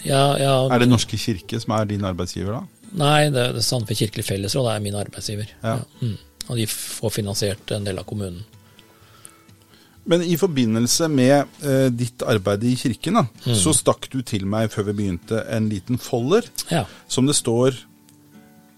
[0.05, 2.61] Ja, ja, Er det Norske kirke som er din arbeidsgiver da?
[2.95, 5.49] Nei, det, det Sandefjord kirkelig fellesråd er min arbeidsgiver.
[5.63, 5.79] Ja.
[6.01, 6.15] mm.
[6.47, 8.45] Og de får finansiert en del av kommunen.
[10.07, 13.25] Men i forbindelse med eh, ditt arbeid i kirken, da,
[13.59, 16.85] så stakk du til meg før vi begynte en liten folder Ja.
[17.11, 17.75] som det står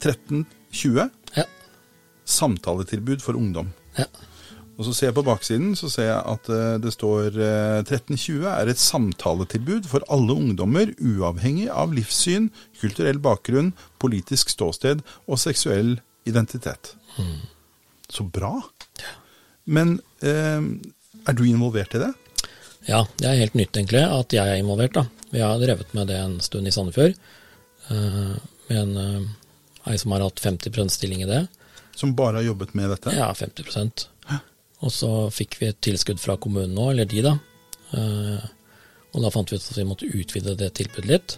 [0.02, 1.44] 1320 Ja.
[2.26, 3.74] samtaletilbud for ungdom.
[3.98, 4.06] ja.
[4.80, 8.46] Og så ser jeg på baksiden så ser jeg at eh, det står eh, 1320
[8.48, 12.48] er et samtaletilbud for alle ungdommer, uavhengig av livssyn,
[12.80, 15.98] kulturell bakgrunn, politisk ståsted og seksuell
[16.30, 16.94] identitet.
[18.10, 18.56] Så bra.
[19.68, 20.64] Men eh,
[21.28, 22.14] er du involvert i det?
[22.88, 24.96] Ja, det er helt nytt egentlig at jeg er involvert.
[24.96, 25.06] da.
[25.30, 27.20] Vi har drevet med det en stund i Sandefjord.
[27.90, 28.34] eh,
[28.70, 29.28] med en eh,
[29.92, 31.48] ei som har hatt 50 stilling i det.
[31.96, 33.12] Som bare har jobbet med dette?
[33.18, 34.08] Ja, 50
[34.86, 37.36] Og så fikk vi et tilskudd fra kommunen nå, eller de, da.
[37.98, 38.50] Eh,
[39.10, 41.38] og da fant vi ut at vi måtte utvide det tilbudet litt.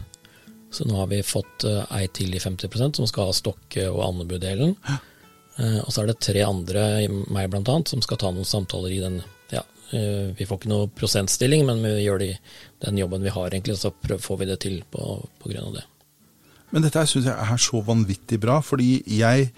[0.72, 4.04] Så nå har vi fått eh, ei til i 50% som skal ha Stokke- og
[4.06, 4.76] Andebu-delen.
[4.86, 6.86] Eh, og så er det tre andre,
[7.34, 9.22] meg blant annet, som skal ta noen samtaler i den
[9.52, 12.34] ja, Vi får ikke noe prosentstilling, men vi gjør de,
[12.86, 15.88] den jobben vi har, egentlig, så får vi det til på, på grunn av det.
[16.72, 19.50] Men dette syns jeg er så vanvittig bra, fordi jeg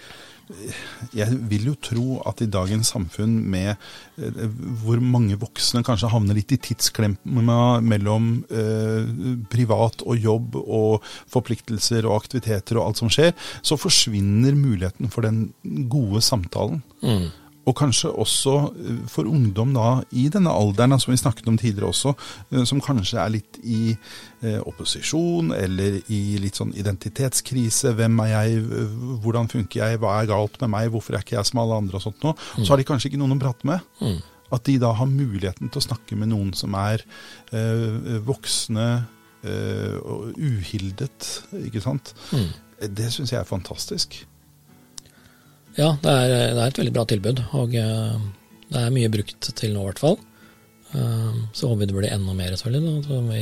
[1.15, 4.41] jeg vil jo tro at i dagens samfunn med eh,
[4.83, 9.13] hvor mange voksne kanskje havner litt i tidsklemma mellom eh,
[9.53, 13.31] privat og jobb og forpliktelser og aktiviteter og alt som skjer,
[13.63, 15.47] så forsvinner muligheten for den
[15.91, 16.83] gode samtalen.
[17.03, 17.31] Mm.
[17.64, 21.91] Og kanskje også eh, for ungdom da, i denne alderen, som vi snakket om tidligere
[21.93, 22.14] også,
[22.51, 27.93] eh, som kanskje er litt i eh, opposisjon eller i litt sånn identitetskrise.
[27.99, 28.59] Hvem er jeg,
[29.24, 31.99] hvordan funker jeg, hva er galt med meg, hvorfor er ikke jeg som alle andre
[31.99, 32.36] og sånt noe.
[32.59, 33.88] Så har de kanskje ikke noen å prate med.
[34.03, 34.20] Mm.
[34.53, 37.01] At de da har muligheten til å snakke med noen som er
[38.28, 38.89] voksne
[39.43, 41.26] og uhildet,
[41.66, 42.14] ikke sant.
[42.32, 42.51] Mm.
[42.93, 44.22] Det syns jeg er fantastisk.
[45.74, 48.17] Ja, det er, det er et veldig bra tilbud, og eh,
[48.69, 50.19] det er mye brukt til nå i hvert fall.
[50.93, 53.39] Eh, Så håper vi det blir enda mer, selvfølgelig, så vi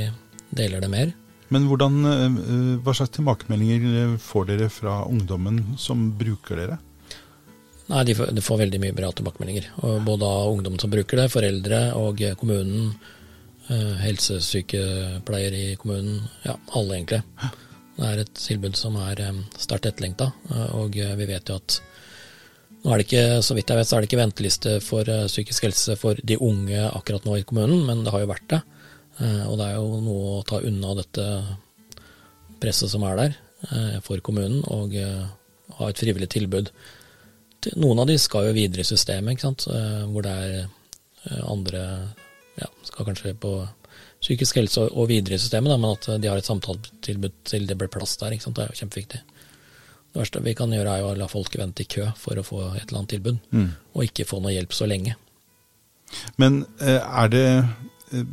[0.62, 1.12] deler det mer.
[1.52, 2.40] Men hvordan, eh,
[2.86, 6.80] hva slags tilbakemeldinger får dere fra ungdommen som bruker dere?
[7.92, 9.68] Nei, de får, de får veldig mye bra tilbakemeldinger.
[9.84, 12.94] Og både av ungdom som bruker det, foreldre og kommunen,
[13.72, 17.22] helsesykepleier i kommunen, ja, alle egentlig.
[17.98, 19.20] Det er et tilbud som er
[19.60, 20.32] sterkt etterlengta,
[20.80, 21.78] og vi vet jo at
[22.82, 25.28] nå er det ikke, så vidt jeg vet, så er det ikke venteliste for eh,
[25.30, 28.62] psykisk helse for de unge akkurat nå i kommunen, men det har jo vært det.
[29.22, 31.28] Eh, Og det er jo noe å ta unna dette
[32.62, 33.38] presset som er der
[33.70, 36.72] eh, for kommunen, og ha et frivillig tilbud.
[37.78, 39.68] Noen av de skal jo videre i systemet, ikke sant?
[40.10, 41.84] hvor det er andre
[42.58, 43.52] ja, skal kanskje på
[44.22, 47.78] psykisk helse og videre i systemet, da, men at de har et samtaletilbud til det
[47.78, 48.34] blir plass der.
[48.34, 48.58] Ikke sant?
[48.58, 49.22] Det er jo kjempeviktig.
[50.12, 52.64] Det verste vi kan gjøre er å la folk vente i kø for å få
[52.74, 53.38] et eller annet tilbud,
[53.95, 55.16] og ikke få noe hjelp så lenge.
[56.41, 58.26] Men eh, er det eh,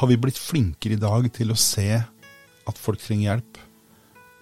[0.00, 3.60] Har vi blitt flinkere i dag til å se at folk trenger hjelp?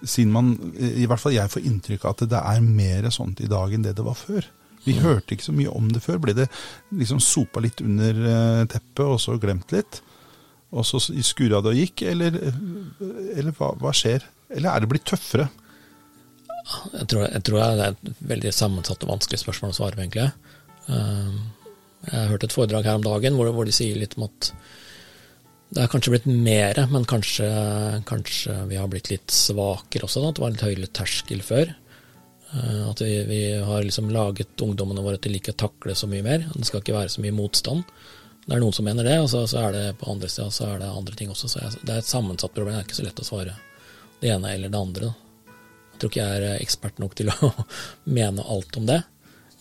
[0.03, 3.43] Siden man, eh, i hvert fall jeg får inntrykk av at det er mer sånt
[3.43, 4.47] i dag enn det det var før.
[4.83, 6.17] Vi hørte ikke så mye om det før.
[6.19, 6.49] Ble det
[6.91, 10.01] liksom sopa litt under teppet og så glemt litt?
[10.73, 12.03] Og så skura det og gikk?
[12.09, 12.35] Eller,
[13.37, 14.25] eller hva, hva skjer?
[14.51, 15.47] Eller er det blitt tøffere?
[16.93, 20.05] Jeg tror, jeg tror det er et veldig sammensatt og vanskelig spørsmål å svare på,
[20.05, 20.29] egentlig.
[20.87, 21.35] Um,
[22.07, 24.49] Jeg hørte et foredrag her om dagen hvor, hvor de sier litt om at
[25.73, 27.47] det er kanskje blitt mer, men kanskje,
[28.05, 30.21] kanskje vi har blitt litt svakere også.
[30.21, 30.29] Da.
[30.29, 31.71] At det var litt høyere terskel før.
[32.53, 36.25] Eh, at vi, vi har liksom laget ungdommene våre til ikke å takle så mye
[36.25, 36.45] mer.
[36.53, 37.81] Det skal ikke være så mye motstand.
[38.43, 40.67] Det er noen som mener det, og så, så er det på andre sida så
[40.73, 41.49] er det andre ting også.
[41.49, 42.75] Så jeg, det er et sammensatt problem.
[42.75, 43.57] Det er ikke så lett å svare
[44.21, 45.09] det ene eller det andre.
[45.09, 45.32] Da.
[45.93, 47.51] Jeg tror ikke jeg er ekspert nok til å
[48.09, 49.01] mene alt om det.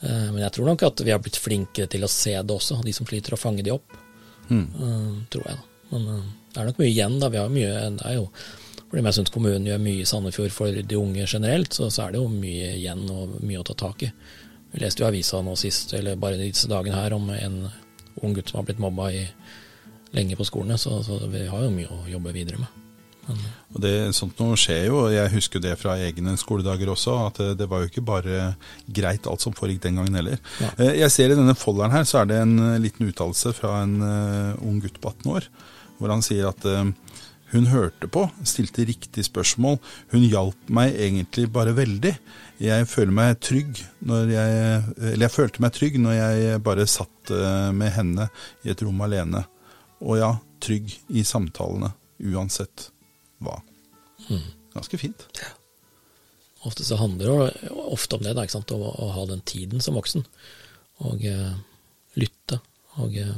[0.01, 2.81] Eh, men jeg tror nok at vi har blitt flinkere til å se det også,
[2.87, 4.01] de som sliter, å fange de opp.
[4.49, 4.67] Mm.
[5.33, 5.69] Tror jeg, da.
[5.93, 6.09] Men
[6.53, 7.31] det er nok mye igjen, da.
[7.33, 8.27] Vi har mye, det er jo
[8.93, 12.13] fordi jeg syns kommunen gjør mye i Sandefjord for de unge generelt, så, så, er
[12.13, 14.11] det jo mye igjen og mye å ta tak i.
[14.75, 17.57] Vi leste jo avisa nå sist, eller bare disse dagene her, om en
[18.21, 19.23] ung gutt som har blitt mobba i,
[20.13, 22.82] lenge på skolene, så, så, vi har jo mye å jobbe videre med.
[23.31, 27.41] Og det, Sånt noe skjer jo, og jeg husker det fra egne skoledager også, at
[27.41, 28.53] det, det var jo ikke bare
[28.87, 30.41] greit alt som foregikk den gangen heller.
[30.61, 30.73] Ja.
[30.77, 33.79] Eh, jeg ser i denne folderen her, så er det en eh, liten uttalelse fra
[33.85, 35.53] en ung gutt på 18 år
[36.03, 36.65] hvor han sier at
[37.53, 39.77] hun hørte på, stilte riktig spørsmål.
[40.11, 42.11] Hun hjalp meg egentlig bare veldig.
[42.59, 44.57] Jeg meg trygg når jeg
[45.13, 47.31] Eller jeg følte meg trygg når jeg bare satt
[47.77, 48.27] med henne
[48.67, 49.45] i et rom alene.
[50.03, 50.33] Og ja,
[50.65, 51.93] trygg i samtalene,
[52.33, 52.89] uansett
[53.45, 53.59] hva.
[54.29, 54.47] Mm.
[54.75, 55.27] Ganske fint.
[55.41, 55.51] Ja.
[56.69, 60.23] Ofte så handler det ofte om det, da, å, å, ha den tiden som voksen.
[61.03, 61.51] Og eh,
[62.21, 62.61] lytte
[63.03, 63.35] og eh,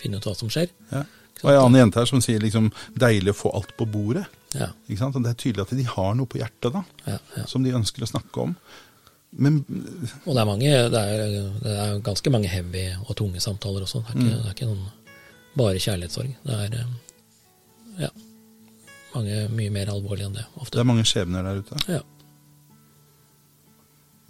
[0.00, 0.68] finne ut hva som skjer.
[0.92, 1.06] Ja.
[1.40, 4.28] Og en annen jente her som sier liksom 'deilig å få alt på bordet'.
[4.52, 4.72] Ja.
[4.88, 5.16] Ikke sant?
[5.16, 7.44] Og Det er tydelig at de har noe på hjertet da, ja, ja.
[7.48, 8.56] som de ønsker å snakke om.
[9.30, 9.60] Men,
[10.26, 11.20] og det er, mange, det, er,
[11.62, 14.02] det er, ganske mange heavy og tunge samtaler også.
[14.02, 14.40] Det er ikke, mm.
[14.42, 14.88] det er ikke noen
[15.60, 16.34] bare kjærlighetssorg.
[16.44, 16.76] Det er
[18.00, 18.10] ja,
[19.14, 20.46] mange, mye mer alvorlig enn det.
[20.56, 20.76] Ofte.
[20.76, 21.82] Det er mange skjebner der ute.
[21.90, 22.00] Ja.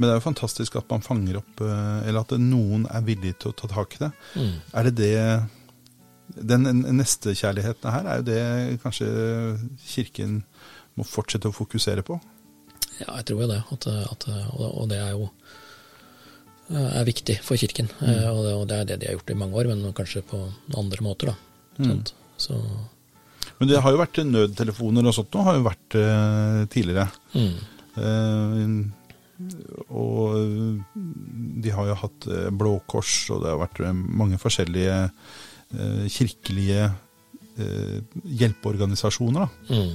[0.00, 3.34] Men det er jo fantastisk at man fanger opp, eh, eller at noen er villig
[3.42, 4.12] til å ta tak i det.
[4.34, 4.54] Mm.
[4.80, 5.16] Er det det
[6.30, 8.42] den nestekjærligheten her er jo det
[8.84, 9.06] kanskje
[9.82, 10.44] Kirken
[10.98, 12.20] må fortsette å fokusere på?
[13.00, 13.60] Ja, jeg tror jo det.
[13.74, 14.28] At, at,
[14.60, 15.28] og det er jo
[16.70, 17.90] er viktig for Kirken.
[17.98, 18.08] Mm.
[18.08, 20.22] Eh, og, det, og, det, er det de har gjort i mange år, men kanskje
[20.26, 20.40] på
[20.78, 21.32] andre måter.
[21.32, 21.36] da.
[21.80, 22.02] Mm.
[22.40, 22.58] Så,
[23.58, 27.06] men det har jo vært nødtelefoner og sånt nå, har jo vært uh, tidligere.
[27.34, 27.54] Mm.
[28.00, 28.72] Uh,
[29.96, 30.82] og
[31.64, 34.98] de har jo hatt Blå Kors, og det har vært mange forskjellige
[35.70, 36.88] Eh, kirkelige
[37.56, 39.46] eh, hjelpeorganisasjoner.
[39.70, 39.92] Mm.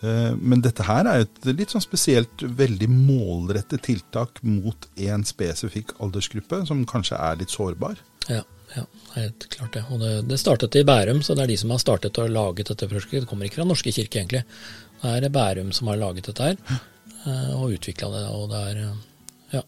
[0.00, 5.94] Eh, men dette her er et litt sånn spesielt veldig målrettet tiltak mot én spesifikk
[6.04, 7.96] aldersgruppe, som kanskje er litt sårbar.
[8.28, 8.42] Ja,
[8.76, 9.84] ja helt klart det.
[9.90, 12.70] Og det, det, startet i Bærum, så det er de som har startet og laget
[12.70, 13.24] dette prosjektet.
[13.24, 14.44] Det kommer ikke fra Norske kirke, egentlig.
[15.02, 16.80] Det er Bærum som har laget dette her,
[17.56, 18.24] og utvikla det.
[18.34, 18.80] Og det er
[19.56, 19.62] ja.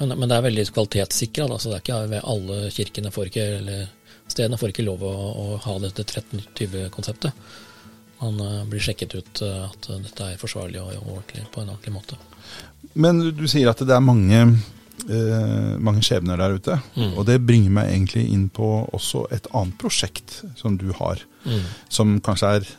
[0.00, 3.48] Men, men, det er veldig kvalitetssikra, så det er ikke ved alle kirkene får ikke
[3.60, 3.90] eller
[4.32, 7.34] Stedene får ikke lov å, å ha dette 1320-konseptet.
[8.22, 11.92] Man uh, blir sjekket ut at dette er forsvarlig og, og ordentlig på en ordentlig
[11.92, 12.16] måte.
[12.94, 14.44] Men du sier at det er mange,
[15.82, 16.78] mange skjebner der ute.
[16.94, 17.12] Mm.
[17.16, 21.22] Og det bringer meg egentlig inn på også et annet prosjekt som du har.
[21.44, 21.62] Mm.
[21.92, 22.72] Som kanskje er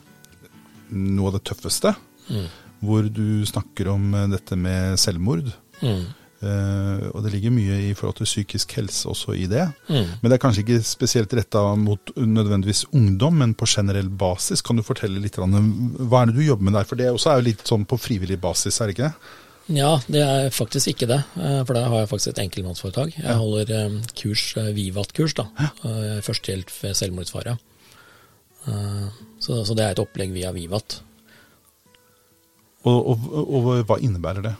[0.94, 1.94] noe av det tøffeste.
[2.30, 2.50] Mm.
[2.84, 5.52] Hvor du snakker om dette med selvmord.
[5.84, 6.04] Mm.
[6.44, 9.64] Uh, og det ligger mye i forhold til psykisk helse også i det.
[9.88, 10.10] Mm.
[10.20, 14.64] Men det er kanskje ikke spesielt retta mot nødvendigvis ungdom, men på generell basis.
[14.66, 15.56] Kan du fortelle litt om
[16.02, 16.90] hva er det du jobber med der?
[16.90, 19.32] For det også er jo litt sånn på frivillig basis, er det ikke det?
[19.72, 21.22] Ja, det er faktisk ikke det.
[21.40, 23.16] Eh, for da har jeg faktisk et enkeltmannsforetak.
[23.16, 25.48] Jeg holder um, kurs, Vivat-kurs, da.
[26.26, 27.56] Førstehjelp ved selvmordsfare.
[29.44, 31.02] Så, så, det er et opplegg via Vivat.
[32.88, 34.54] Og, og, og hva innebærer det?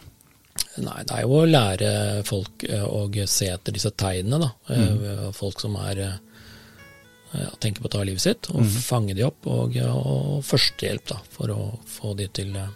[0.84, 1.90] Nei, det er jo å lære
[2.28, 4.40] folk eh, å se etter disse tegnene.
[4.42, 4.52] da.
[4.74, 5.34] Eh, mm.
[5.36, 6.06] Folk som er
[7.60, 8.74] tenker på å ta livet sitt, og mm.
[8.86, 9.48] fange de opp.
[9.50, 12.72] Og, og førstehjelp da, for å få de til eh,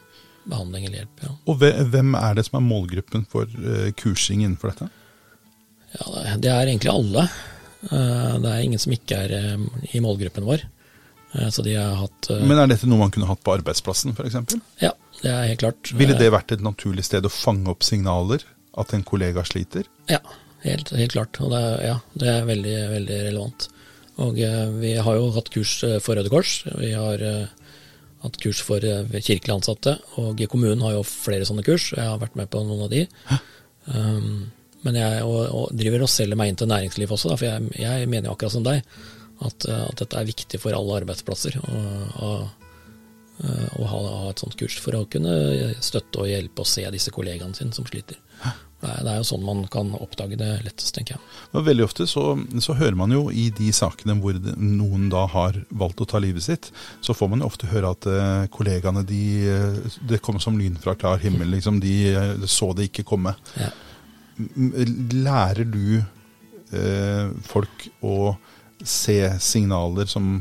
[0.50, 1.26] behandling eller hjelp.
[1.26, 1.34] Ja.
[1.48, 3.52] Og hvem er det som er målgruppen for
[4.00, 4.90] kursing innenfor dette?
[5.98, 7.28] Ja, Det er egentlig alle.
[7.88, 9.60] Det er ingen som ikke er
[9.94, 10.66] i målgruppen vår.
[11.54, 14.58] Så de har hatt Men er dette noe man kunne hatt på arbeidsplassen f.eks.?
[14.82, 15.92] Ja, det er helt klart.
[16.00, 18.46] Ville det vært et naturlig sted å fange opp signaler?
[18.78, 19.88] At en kollega sliter?
[20.10, 20.20] Ja,
[20.62, 21.40] helt, helt klart.
[21.42, 23.70] Og det ja, det er veldig, veldig relevant.
[24.24, 26.60] Og eh, vi har jo hatt kurs eh, for Røde Kors.
[26.78, 27.57] Vi har eh,
[28.28, 29.98] hatt kurs for eh, kirkelig ansatte.
[30.22, 31.92] Og kommunen har jo flere sånne kurs.
[31.96, 33.06] Jeg har vært med på noen av de.
[33.88, 34.48] Um,
[34.86, 37.72] men jeg og, og driver og selger meg inn til næringsliv også, da, for jeg,
[37.82, 38.84] jeg, mener jo akkurat som deg
[39.48, 41.58] at, at, dette er viktig for alle arbeidsplasser.
[41.58, 42.48] Eh,
[43.78, 45.34] å ha, ha, et sånt kurs for å kunne
[45.84, 48.18] støtte og hjelpe og se disse kollegaene sine som sliter.
[48.78, 51.24] Det er, det er jo sånn man kan oppdage det lettest, tenker jeg.
[51.54, 52.26] Men veldig ofte så,
[52.62, 56.46] så hører man jo i de sakene hvor noen da har valgt å ta livet
[56.46, 56.70] sitt,
[57.02, 60.78] så får man jo ofte høre at eh, kollegaene de eh, Det kom som lyn
[60.82, 61.82] fra klar himmel, liksom.
[61.82, 63.34] De eh, så det ikke komme.
[63.58, 63.72] Ja.
[64.38, 68.36] Lærer du eh, folk å
[68.86, 70.36] se signaler som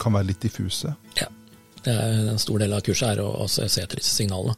[0.00, 0.94] kan være litt diffuse?
[1.20, 1.28] Ja.
[1.84, 4.56] Det er, en stor del av kurset er å, å se etter disse signalene.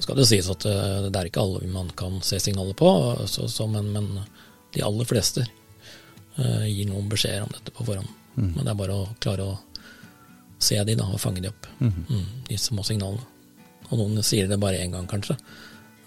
[0.00, 2.90] Skal det sies at eh, det er ikke alle man kan se signaler på,
[3.28, 4.22] så, så, men, men
[4.74, 8.08] de aller fleste eh, gir noen beskjeder om dette på forhånd.
[8.40, 9.58] Men det er bare å klare å
[10.60, 11.66] se de da, og fange de opp.
[11.80, 13.26] Mm, de små signalene.
[13.90, 15.36] Og noen sier det bare én gang, kanskje.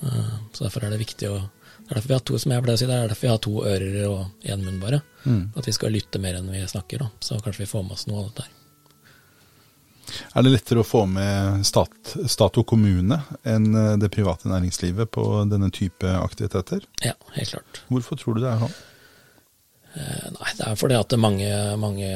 [0.01, 1.41] Eh, så derfor er det viktig å
[1.83, 3.29] det er derfor vi har to, som jeg pleier å si, det er derfor vi
[3.33, 5.01] har to ører og én munn, bare.
[5.59, 7.03] At vi skal lytte mer enn vi snakker.
[7.03, 7.09] Da.
[7.19, 8.53] Så kanskje vi får med oss noe av dette her.
[10.33, 15.11] Er det lettere å få med stat, stat og kommune enn eh, det private næringslivet
[15.13, 16.85] på denne type aktiviteter?
[17.05, 17.83] Ja, helt klart.
[17.91, 18.75] Hvorfor tror du det er sånn?
[19.93, 21.51] Eh, Nei, det er fordi at mange,
[21.81, 22.09] mange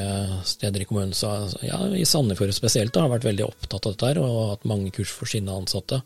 [0.49, 1.35] steder i kommunen, så,
[1.65, 4.93] ja, i Sandefjord spesielt, da, har vært veldig opptatt av dette her, og hatt mange
[4.95, 6.01] kurs for sine ansatte.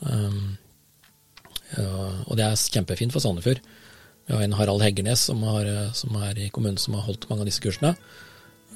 [0.00, 0.56] Um,
[1.76, 1.90] ja,
[2.24, 3.60] og det er kjempefint for Sandefjord.
[4.26, 7.44] Vi har en Harald Heggernes som, har, som er i kommunen som har holdt mange
[7.44, 7.92] av disse kursene.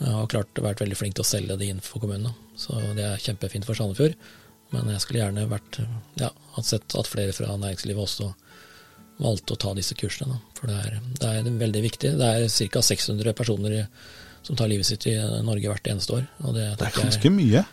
[0.00, 2.32] Og har klart vært veldig flink til å selge det inn for kommunene.
[2.58, 4.16] Så det er kjempefint for Sandefjord.
[4.74, 5.78] Men jeg skulle gjerne vært,
[6.18, 8.32] ja, hatt sett at flere fra næringslivet også
[9.22, 10.34] valgte å ta disse kursene.
[10.34, 10.58] Da.
[10.58, 12.10] For det er, det er veldig viktig.
[12.18, 12.82] Det er ca.
[12.82, 13.86] 600 personer
[14.44, 15.14] som tar livet sitt i
[15.46, 16.26] Norge hvert eneste år.
[16.42, 17.64] Det, Det er ganske jeg- mye.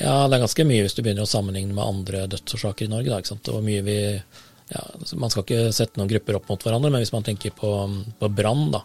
[0.00, 3.10] ja, det er ganske mye hvis du begynner å sammenligne med andre dødsårsaker i Norge.
[3.12, 3.48] Da, ikke sant?
[3.52, 3.98] Og mye vi,
[4.72, 7.50] ja, altså, man skal ikke sette noen grupper opp mot hverandre, men hvis man tenker
[7.54, 7.70] på,
[8.18, 8.82] på brann, da.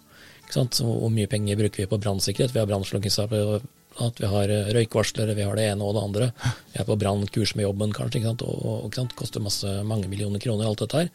[0.54, 2.54] Hvor mye penger bruker vi på brannsikkerhet?
[2.54, 6.28] Vi har brannslukkingsapparat, vi har eh, røykvarslere, vi har det ene og det andre.
[6.74, 8.20] Vi er på brannkurs med jobben, kanskje.
[8.22, 8.44] Ikke sant?
[8.48, 9.16] Og, ikke sant?
[9.20, 11.10] koster masse, mange millioner kroner, alt dette her.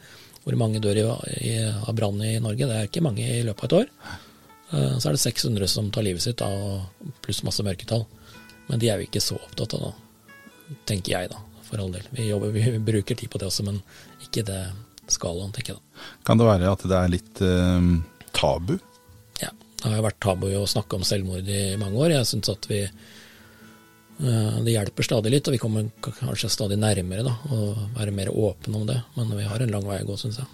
[0.45, 1.05] Hvor mange dør i,
[1.45, 2.67] i, av brann i Norge?
[2.67, 3.91] Det er ikke mange i løpet av et år.
[4.73, 6.49] Eh, Så er det 600 som tar livet sitt, da,
[7.25, 8.07] pluss masse mørketall.
[8.69, 10.75] Men de er vi ikke så opptatt av, da.
[10.89, 11.39] Tenker jeg, da.
[11.69, 12.05] For all del.
[12.17, 13.83] Vi, jobber, vi bruker tid på det også, men
[14.25, 14.61] ikke det
[15.13, 16.07] skalaen, tenker jeg da.
[16.25, 17.89] Kan det være at det er litt eh,
[18.37, 18.79] tabu?
[19.79, 22.11] Det har vært tabu å snakke om selvmord i mange år.
[22.17, 27.23] Jeg syns at vi eh, Det hjelper stadig litt, og vi kommer kanskje stadig nærmere
[27.27, 27.59] da, å
[27.97, 28.99] være mer åpne om det.
[29.17, 30.51] Men vi har en lang vei å gå, syns jeg.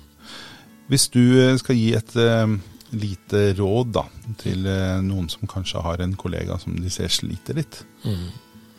[0.92, 2.56] Hvis du eh, skal gi et eh,
[2.94, 4.04] lite råd da,
[4.38, 4.68] til
[5.02, 8.26] noen som kanskje har en kollega som de ser sliter litt, Mm.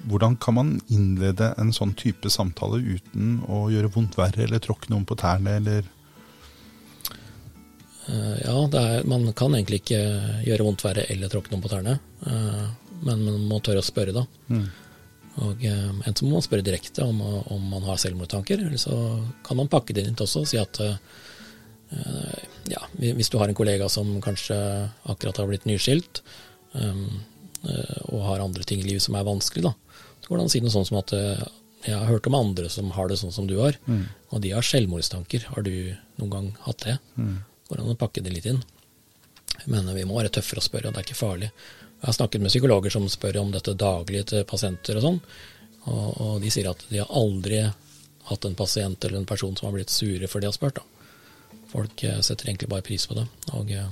[0.05, 4.91] hvordan kan man innlede en sånn type samtale uten å gjøre vondt verre eller tråkke
[4.93, 5.87] noen på tærne, eller
[8.07, 10.01] ja, det er, man kan egentlig ikke
[10.45, 11.99] gjøre vondt verre eller tråkke noen på tærne.
[12.29, 12.65] eh,
[13.05, 14.23] men man må tørre å spørre, da.
[14.49, 14.65] Mm.
[15.43, 17.19] Og en Enten må man spørre direkte om,
[17.51, 18.95] om man har selvmordstanker, eller så
[19.45, 20.95] kan man pakke det inn også og si at eh,
[21.97, 24.57] eh, ja, hvis du har en kollega som kanskje
[25.11, 26.21] akkurat har blitt nyskilt,
[26.79, 27.03] eh,
[28.13, 29.73] og har andre ting i livet som er vanskelig, da,
[30.21, 31.43] så går det an å si noe sånt som at eh,
[31.85, 33.75] jeg har hørt om andre som har det sånn som du har,
[34.33, 35.43] og de har selvmordstanker.
[35.53, 36.95] Har du noen gang hatt det?
[37.69, 38.61] Går an å pakke det litt inn?
[39.71, 41.49] Men vi må være tøffere å spørre, og det er ikke farlig.
[41.95, 45.19] Jeg har snakket med psykologer som spør om dette daglig til pasienter og sånn,
[45.85, 47.61] og, og de sier at de har aldri
[48.25, 50.81] hatt en pasient eller en person som har blitt sure for de har spurt.
[50.81, 51.61] da.
[51.71, 53.25] Folk eh, setter egentlig bare pris på det,
[53.57, 53.89] og eh,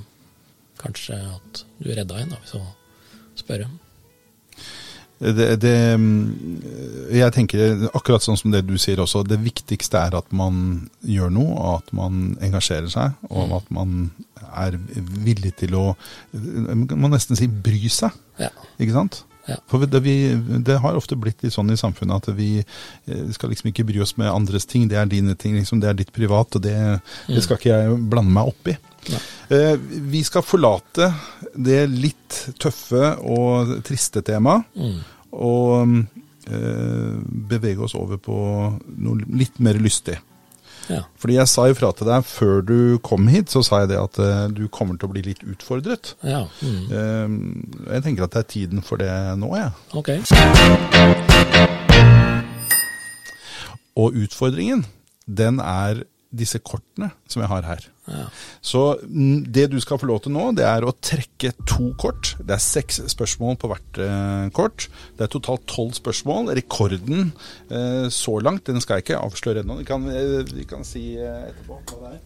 [0.81, 2.63] kanskje at du redda en da, du å
[3.39, 3.69] spørre.
[5.37, 10.17] Det, det, mm, Jeg tenker akkurat sånn som det du sier også, det viktigste er
[10.19, 14.09] at man gjør noe, og at man engasjerer seg, og at man
[14.53, 14.75] er
[15.23, 15.85] villig til å
[16.33, 18.11] Man må nesten si bry seg,
[18.41, 18.49] Ja.
[18.79, 19.23] ikke sant?
[19.47, 19.57] Ja.
[19.67, 20.13] For det, vi,
[20.63, 23.99] det har ofte blitt litt sånn i samfunnet at vi eh, skal liksom ikke bry
[24.05, 24.85] oss med andres ting.
[24.87, 26.75] Det er dine ting, liksom, det er ditt privat, og det,
[27.27, 28.77] det skal ikke jeg blande meg opp i.
[29.11, 29.19] Nei.
[29.57, 29.73] Eh,
[30.13, 31.09] vi skal forlate
[31.59, 35.01] det litt tøffe og triste temaet, Mm.
[35.33, 35.89] Og
[36.49, 37.15] eh,
[37.49, 38.37] bevege oss over på
[38.97, 40.19] noe litt mer lystig.
[40.91, 41.03] Ja.
[41.19, 44.19] Fordi jeg sa ifra til deg før du kom hit, så sa jeg det at
[44.19, 46.15] eh, du kommer til å bli litt utfordret.
[46.27, 46.43] ja.
[46.61, 46.83] Mm.
[46.91, 47.27] Eh,
[47.95, 49.71] jeg tenker at det er tiden for det nå, jeg.
[49.95, 50.09] Ok.
[53.99, 54.85] Og utfordringen,
[55.27, 56.03] den er
[56.33, 57.85] disse kortene som jeg har her.
[58.09, 58.25] Ja.
[58.65, 62.33] Så mm, det du skal få lov til nå, det er å trekke to kort.
[62.41, 64.89] Det er seks spørsmål på hvert eh, kort.
[65.15, 66.51] Det er totalt tolv spørsmål.
[66.57, 67.31] Rekorden
[67.69, 69.79] eh, så langt, den skal jeg ikke avsløre ennå.
[69.83, 72.21] Vi kan, eh, vi kan si eh, etterpå hva det er.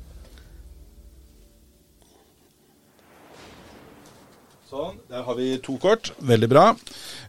[4.67, 6.09] Sånn, der har vi to kort.
[6.27, 6.63] Veldig bra.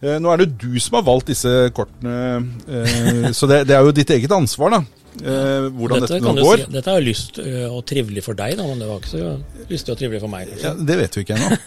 [0.02, 3.86] Eh, nå er det du som har valgt disse kortene, eh, så det, det er
[3.86, 4.80] jo ditt eget ansvar, da.
[5.22, 6.62] Eh, hvordan dette, Dette, nå går.
[6.62, 9.32] si, dette er jo lyst og trivelig for deg, da, men det var ikke så
[9.70, 10.52] lystig og trivelig for meg.
[10.62, 11.58] Ja, det vet vi ikke ennå.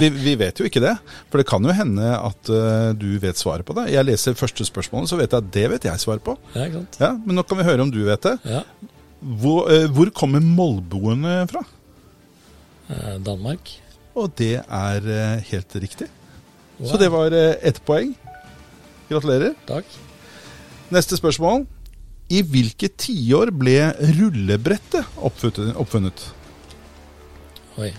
[0.00, 0.94] Vi, vi vet jo ikke det.
[1.32, 3.88] For det kan jo hende at uh, du vet svaret på det.
[3.94, 6.36] Jeg leser første spørsmålet, så vet jeg at det vet jeg svaret på.
[6.54, 7.00] Ja, ikke sant?
[7.02, 8.36] Ja, Men nå kan vi høre om du vet det.
[8.48, 8.64] Ja.
[9.20, 11.64] Hvor, uh, hvor kommer molboene fra?
[12.90, 13.70] Eh, Danmark.
[14.18, 16.08] Og det er uh, helt riktig.
[16.80, 16.88] Wow.
[16.90, 18.14] Så det var eh, ett poeng.
[19.10, 19.52] Gratulerer.
[19.68, 19.84] Takk.
[20.90, 21.66] Neste spørsmål.
[22.30, 23.78] I hvilke tiår ble
[24.18, 26.28] rullebrettet oppfunnet?
[27.80, 27.90] Oi.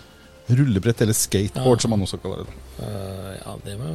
[0.52, 1.82] Rullebrett eller skateboard, Ja.
[1.84, 2.56] som man også kaller det.
[2.82, 3.92] Uh, ja, det var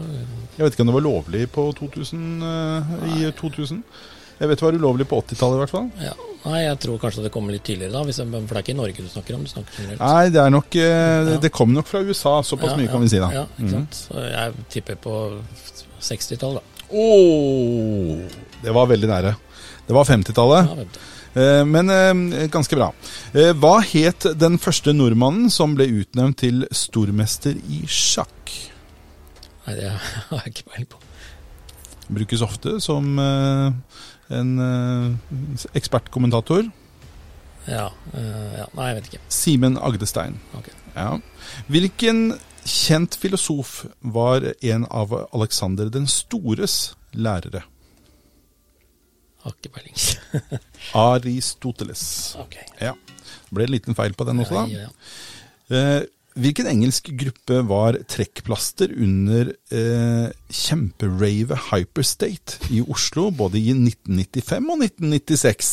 [0.56, 3.82] Jeg vet ikke om det var lovlig på 2000, uh, i 2000.
[4.38, 5.90] Jeg vet det var ulovlig på 80-tallet i hvert fall.
[6.00, 6.12] ja.
[6.46, 8.04] Nei, jeg tror kanskje det kommer litt tidligere, da.
[8.06, 9.42] Hvis jeg, for det er ikke i Norge du snakker om.
[9.42, 9.98] Du snakker generelt.
[9.98, 11.38] Nei, det er nok uh, Ja.
[11.42, 13.30] Det kom nok fra USA, såpass Ja, mye kan vi si da.
[13.34, 13.72] Ja, ikke Mhm.
[13.72, 13.98] sant?
[14.12, 15.42] Så jeg tipper på
[16.00, 16.86] 60-tallet, da.
[16.94, 18.30] Åh,
[18.62, 19.34] det var veldig nære.
[19.86, 22.90] Det var 50-tallet, Ja, eh, men eh, ganske bra.
[23.32, 28.54] Eh, hva het den første nordmannen som ble utnevnt til stormester i sjakk?
[29.66, 29.92] Nei, det
[30.30, 31.02] har jeg ikke peiling på.
[32.06, 34.50] Brukes ofte som en
[35.74, 36.68] ekspertkommentator.
[37.66, 38.66] Ja, ja.
[38.78, 39.22] Nei, jeg vet ikke.
[39.34, 40.38] Simen Agdestein.
[40.54, 40.68] Ok.
[40.94, 41.16] Ja.
[41.66, 42.20] Hvilken
[42.62, 47.64] kjent filosof var en av Alexander den stores lærere?
[49.46, 49.96] Har ikke peiling.
[51.06, 52.02] Aristoteles.
[52.42, 52.58] ok.
[52.82, 52.92] Ja.
[53.46, 54.66] Det ble en liten feil på den også, da.
[54.72, 54.92] Ja, ja.
[55.76, 64.66] Eh, hvilken engelsk gruppe var trekkplaster under eh, kjemperavet Hyperstate i Oslo både i 1995
[64.74, 65.70] og 1996?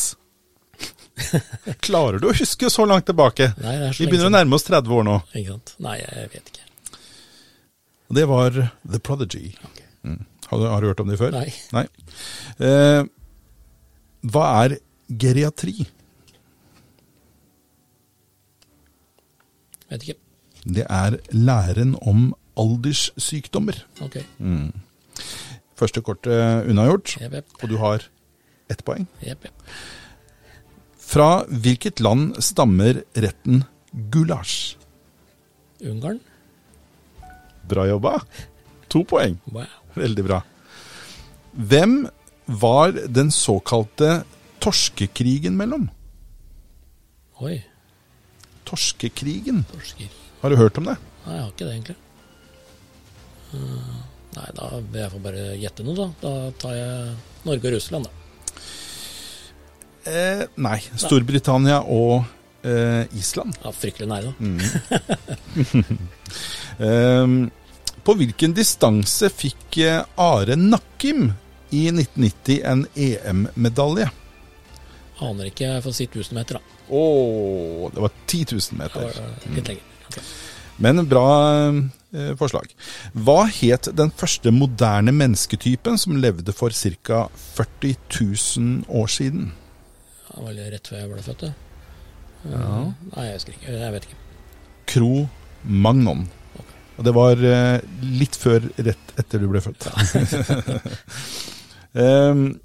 [1.86, 3.52] Klarer du å huske så langt tilbake?
[3.58, 5.18] Nei, det er så Vi begynner å nærme oss 30 år nå.
[5.84, 6.70] Nei, jeg vet ikke.
[8.14, 8.56] Det var
[8.86, 9.52] The Prodigy.
[9.66, 9.82] Ok.
[10.48, 11.34] Har du, har du hørt om de før?
[11.74, 11.86] Nei.
[12.62, 13.02] Eh,
[14.24, 14.78] hva er
[15.20, 15.84] geriatri?
[19.92, 20.20] Vet ikke.
[20.64, 23.82] Det er læren om alderssykdommer.
[24.06, 24.22] Ok.
[25.76, 27.58] Første kortet unnagjort, yep, yep.
[27.62, 28.06] og du har
[28.72, 29.08] ett poeng.
[29.26, 29.50] Jep.
[31.04, 33.66] Fra hvilket land stammer retten
[34.14, 34.78] gulasj?
[35.84, 36.22] Ungarn?
[37.70, 38.22] Bra jobba.
[38.94, 39.36] To poeng.
[39.52, 39.68] Wow.
[39.98, 40.40] Veldig bra.
[41.54, 42.04] Hvem
[42.46, 44.24] var den såkalte
[44.64, 45.90] torskekrigen mellom?
[47.44, 47.58] Oi.
[48.68, 49.64] Torskekrigen.
[49.72, 50.10] Torsker.
[50.42, 50.98] Har du hørt om det?
[51.26, 51.96] Nei, jeg har ikke det, egentlig.
[53.54, 53.96] Eh,
[54.38, 56.08] nei, da vil jeg få bare gjette noe, da.
[56.24, 56.34] Da
[56.64, 57.18] tar jeg
[57.48, 58.12] Norge og Russland, da.
[60.04, 60.80] Eh, nei.
[61.00, 62.26] Storbritannia og
[62.68, 63.56] eh, Island.
[63.64, 64.40] Ja, fryktelig nære, da.
[66.74, 67.28] Eh,
[68.04, 71.28] på hvilken distanse fikk eh, Are Nakkim
[71.74, 74.10] i 1990 en EM-medalje?
[75.24, 75.68] Aner ikke.
[75.76, 76.80] Jeg får si 1000 meter, da.
[76.94, 77.04] Å,
[77.96, 79.06] det var 10 000 Det meter.
[79.08, 79.92] var, eh, litt lenger.
[80.10, 80.24] Okay.
[80.84, 81.26] Men bra
[82.12, 82.72] eh, forslag.
[83.14, 86.74] Hva het den første moderne mennesketypen som levde for
[87.06, 87.28] ca.
[87.56, 87.96] 40
[88.58, 89.52] 000 år siden?
[90.28, 91.54] Det var vel rett før jeg ble født, det.
[91.54, 92.80] Eh, Ja.
[93.14, 93.76] Nei, jeg husker ikke.
[93.80, 94.22] Jeg vet ikke.
[94.94, 95.12] Cro
[95.64, 96.26] Magnon.
[96.98, 99.88] Og det var eh, litt før rett etter du ble født.
[101.94, 102.60] Em,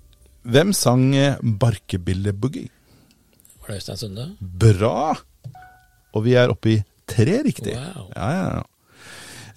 [0.48, 1.10] hvem sang
[1.60, 2.68] Barkebilleboogie?
[3.60, 4.28] Var det Øystein Sunde?
[4.40, 5.14] Bra!
[6.16, 7.74] Og vi er oppe i tre riktig.
[7.76, 8.08] Wow.
[8.16, 8.62] Ja, ja, ja.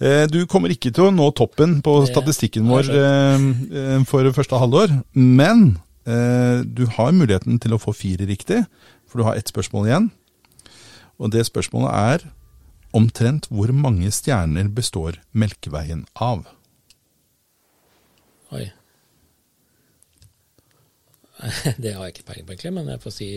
[0.02, 3.46] Eh, Du kommer ikke til å nå toppen på statistikken vår jeg eh,
[3.96, 8.64] eh, for første halvår, men eh, du har muligheten til å få fire riktig,
[9.08, 10.10] for du har ett spørsmål igjen.
[11.22, 12.28] Og det spørsmålet er
[12.92, 16.44] omtrent hvor mange stjerner består Melkeveien av?
[18.52, 18.66] Oi.
[21.82, 23.28] Det har jeg ikke peiling på, egentlig, men jeg får si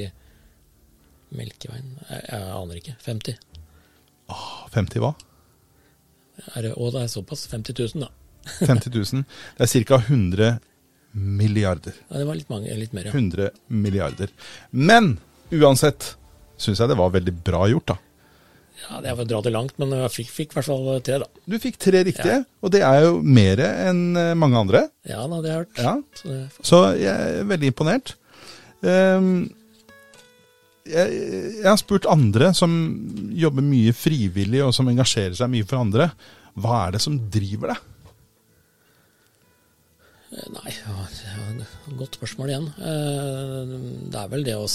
[1.35, 1.95] Melkeveien.
[2.09, 2.95] Jeg, jeg aner ikke.
[3.05, 3.39] 50.
[4.31, 5.11] Åh, 50 hva?
[6.53, 7.47] Er det, å, det er såpass.
[7.51, 8.11] 50 000, da.
[8.69, 9.25] 50 000.
[9.57, 10.01] Det er ca.
[10.05, 10.51] 100
[11.15, 11.95] milliarder.
[12.09, 13.15] Ja, det var litt, mange, litt mer, ja.
[13.15, 14.31] 100 milliarder.
[14.71, 15.15] Men
[15.55, 16.13] uansett
[16.59, 17.97] syns jeg det var veldig bra gjort, da.
[18.85, 21.01] Ja det er for å dra det langt, men jeg fikk, fikk i hvert fall
[21.05, 21.27] tre, da.
[21.49, 24.83] Du fikk tre riktige, og det er jo mer enn eh, mange andre.
[25.09, 25.81] Ja da, det har jeg hørt.
[25.81, 26.39] Ja, Så det,
[26.71, 28.15] Så jeg er veldig imponert.
[28.85, 29.29] Um,
[30.85, 31.15] jeg,
[31.57, 32.69] jeg har spurt andre som
[33.33, 36.11] jobber mye frivillig, og som engasjerer seg mye for andre.
[36.61, 37.81] Hva er det som driver deg?
[40.35, 42.67] eh, nei, ja, det var et godt spørsmål igjen.
[42.77, 43.75] Eh,
[44.11, 44.67] Det er vel det å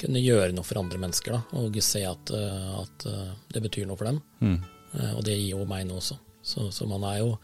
[0.00, 1.60] kunne gjøre noe for andre mennesker, da.
[1.60, 4.20] Og se at, eh, at eh, det betyr noe for dem.
[4.40, 4.60] Mm.
[5.14, 6.16] Og det gir jo meg noe også.
[6.42, 7.34] Så, så man er jo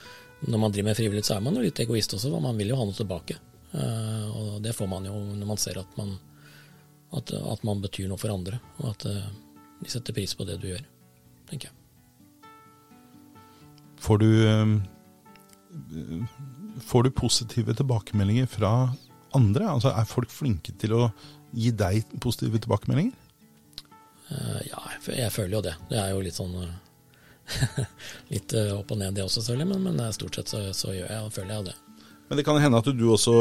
[0.47, 2.69] Når man driver med frivillighet, så er man jo litt egoist også, for man vil
[2.69, 3.39] jo ha noe tilbake.
[3.77, 6.15] Eh, og det får man jo når man ser at man,
[7.17, 9.27] at, at man betyr noe for andre, og at eh,
[9.83, 10.85] de setter pris på det du gjør,
[11.51, 11.75] tenker jeg.
[14.07, 14.77] Får du eh,
[16.87, 18.71] Får du positive tilbakemeldinger fra
[19.37, 19.69] andre?
[19.71, 21.05] Altså Er folk flinke til å
[21.57, 23.15] gi deg positive tilbakemeldinger?
[24.27, 25.77] Uh, ja, jeg, føler jo det.
[25.91, 26.73] Det er jo litt sånn eh,
[28.33, 31.13] Litt eh, opp og ned det også, selvfølgelig, men, men stort sett så, så gjør
[31.13, 31.77] jeg, føler jeg det.
[32.27, 33.37] Men det kan hende at du også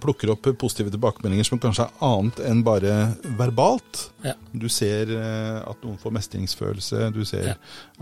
[0.00, 2.94] plukker opp positive tilbakemeldinger som kanskje er annet enn bare
[3.38, 4.08] verbalt.
[4.24, 4.34] Ja.
[4.52, 7.54] Du ser eh, at noen får mestringsfølelse, du ser Ja.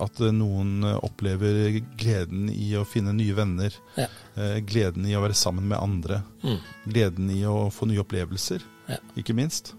[0.06, 4.06] at eh, noen opplever gleden i å finne nye venner, Ja.
[4.36, 6.58] eh, gleden i å være sammen med andre, Mm.
[6.86, 8.96] gleden i å få nye opplevelser, Ja.
[9.16, 9.74] ikke minst.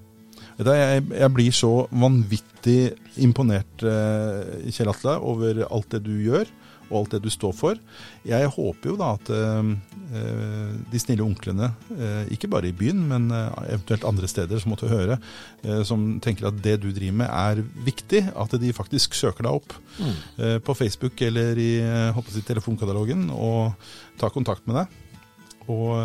[0.58, 3.78] Jeg, jeg blir så vanvittig imponert,
[4.74, 6.48] Kjell Atle, over alt det du gjør,
[6.90, 7.80] og alt det du står for.
[8.28, 9.72] Jeg håper jo da at eh,
[10.18, 14.72] eh, de snille onklene, eh, ikke bare i byen, men eh, eventuelt andre steder som
[14.74, 15.18] måtte høre,
[15.64, 19.60] eh, som tenker at det du driver med er viktig, at de faktisk søker deg
[19.62, 20.14] opp Mm.
[20.38, 21.72] eh, på Facebook eller i
[22.14, 23.74] håper jeg telefonkatalogen og
[24.22, 24.88] tar kontakt med deg.
[25.68, 25.98] Og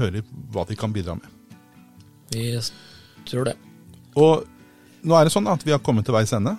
[0.00, 1.28] hører hva de kan bidra med.
[2.32, 2.48] Vi
[3.28, 3.54] tror det.
[4.16, 4.46] Og
[5.04, 6.56] nå er det sånn at vi har kommet til veis ende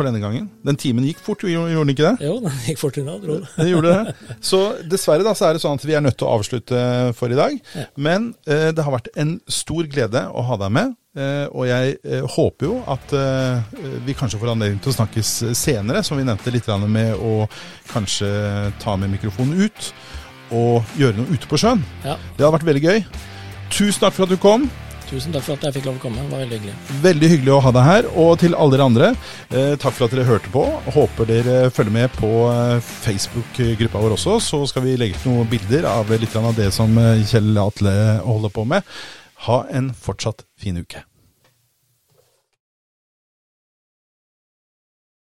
[0.00, 0.48] for denne gangen.
[0.64, 2.28] Den timen gikk fort, gjorde den ikke det?
[2.30, 3.68] Jo, den gikk fort unna, dro det.
[3.68, 4.14] Gjorde det.
[4.44, 6.80] Så dessverre da, så er det sånn at vi er nødt til å avslutte
[7.18, 7.58] for i dag.
[7.76, 7.84] Ja.
[8.00, 10.96] Men eh, det har vært en stor glede å ha deg med.
[11.18, 15.32] Eh, og jeg eh, håper jo at eh, vi kanskje får anledning til å snakkes
[15.58, 17.48] senere, som vi nevnte litt med å
[17.90, 18.30] kanskje
[18.78, 19.90] ta med mikrofonen ut
[20.54, 21.82] og gjøre noe ute på sjøen.
[22.04, 22.14] Ja.
[22.36, 23.02] Det hadde vært veldig gøy.
[23.74, 24.70] Tusen takk for at du kom.
[25.10, 26.22] Tusen takk for at jeg fikk lov å komme.
[26.22, 26.74] Det var veldig hyggelig.
[27.02, 28.08] Veldig hyggelig å ha deg her.
[28.22, 29.08] Og til alle dere andre,
[29.50, 30.62] eh, takk for at dere hørte på.
[30.94, 34.38] Håper dere følger med på eh, Facebook-gruppa vår også.
[34.38, 37.94] Så skal vi legge ut noen bilder av litt av det som eh, Kjell Atle
[38.22, 38.86] holder på med.
[39.50, 41.02] Ha en fortsatt fin uke.